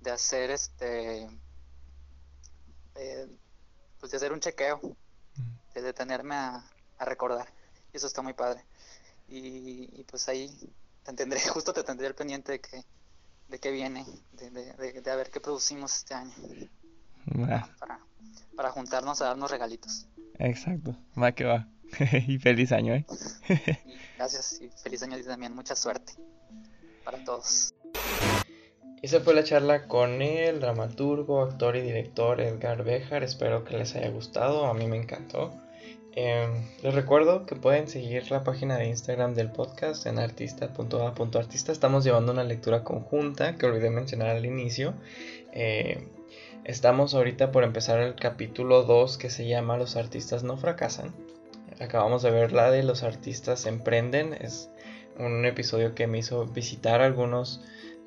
[0.02, 1.28] de hacer este,
[2.96, 3.28] eh,
[4.00, 4.80] pues de hacer un chequeo,
[5.74, 6.64] de detenerme a,
[6.98, 7.52] a, recordar.
[7.92, 8.64] Y eso está muy padre.
[9.28, 10.52] Y, pues ahí
[11.04, 12.84] te tendré, justo te tendré el pendiente de que,
[13.50, 16.34] de qué viene, de, de, de, a ver qué producimos este año.
[17.80, 18.00] Para,
[18.56, 20.08] para juntarnos a darnos regalitos.
[20.40, 21.68] Exacto, va que va.
[22.28, 23.06] y feliz año, ¿eh?
[24.18, 25.56] Gracias y feliz año y también.
[25.56, 26.14] Mucha suerte
[27.04, 27.74] para todos.
[29.02, 33.24] Esa fue la charla con el dramaturgo, actor y director Edgar Bejar.
[33.24, 34.66] Espero que les haya gustado.
[34.66, 35.52] A mí me encantó.
[36.16, 41.72] Em, les recuerdo que pueden seguir la página de Instagram del podcast en artista.a.artista.
[41.72, 44.94] Estamos llevando una lectura conjunta que olvidé mencionar al inicio.
[45.52, 46.08] Eh,
[46.66, 51.14] Estamos ahorita por empezar el capítulo 2 que se llama Los artistas no fracasan.
[51.82, 54.34] Acabamos de ver la de Los artistas emprenden.
[54.34, 54.70] Es
[55.20, 57.60] un episodio que me hizo visitar algunos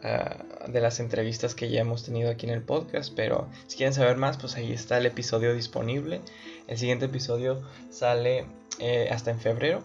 [0.03, 3.13] ah, de las entrevistas que ya hemos tenido aquí en el podcast.
[3.15, 6.23] Pero si quieren saber más, pues ahí está el episodio disponible.
[6.67, 8.47] El siguiente episodio sale
[8.79, 9.85] eh, hasta en febrero.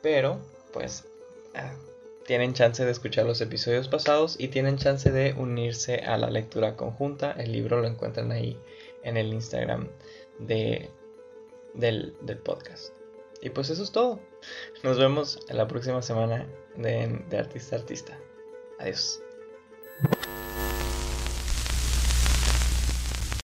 [0.00, 0.38] Pero
[0.72, 1.08] pues
[1.56, 1.72] ah,
[2.26, 6.76] tienen chance de escuchar los episodios pasados y tienen chance de unirse a la lectura
[6.76, 7.32] conjunta.
[7.32, 8.58] El libro lo encuentran ahí
[9.02, 9.88] en el Instagram
[10.38, 10.90] de,
[11.74, 12.14] del,
[12.44, 12.92] podcast.
[13.40, 14.20] Y pues eso es todo.
[14.82, 16.46] Nos vemos en la próxima semana
[16.76, 18.18] de, de Artista Artista.
[18.78, 19.22] Adiós.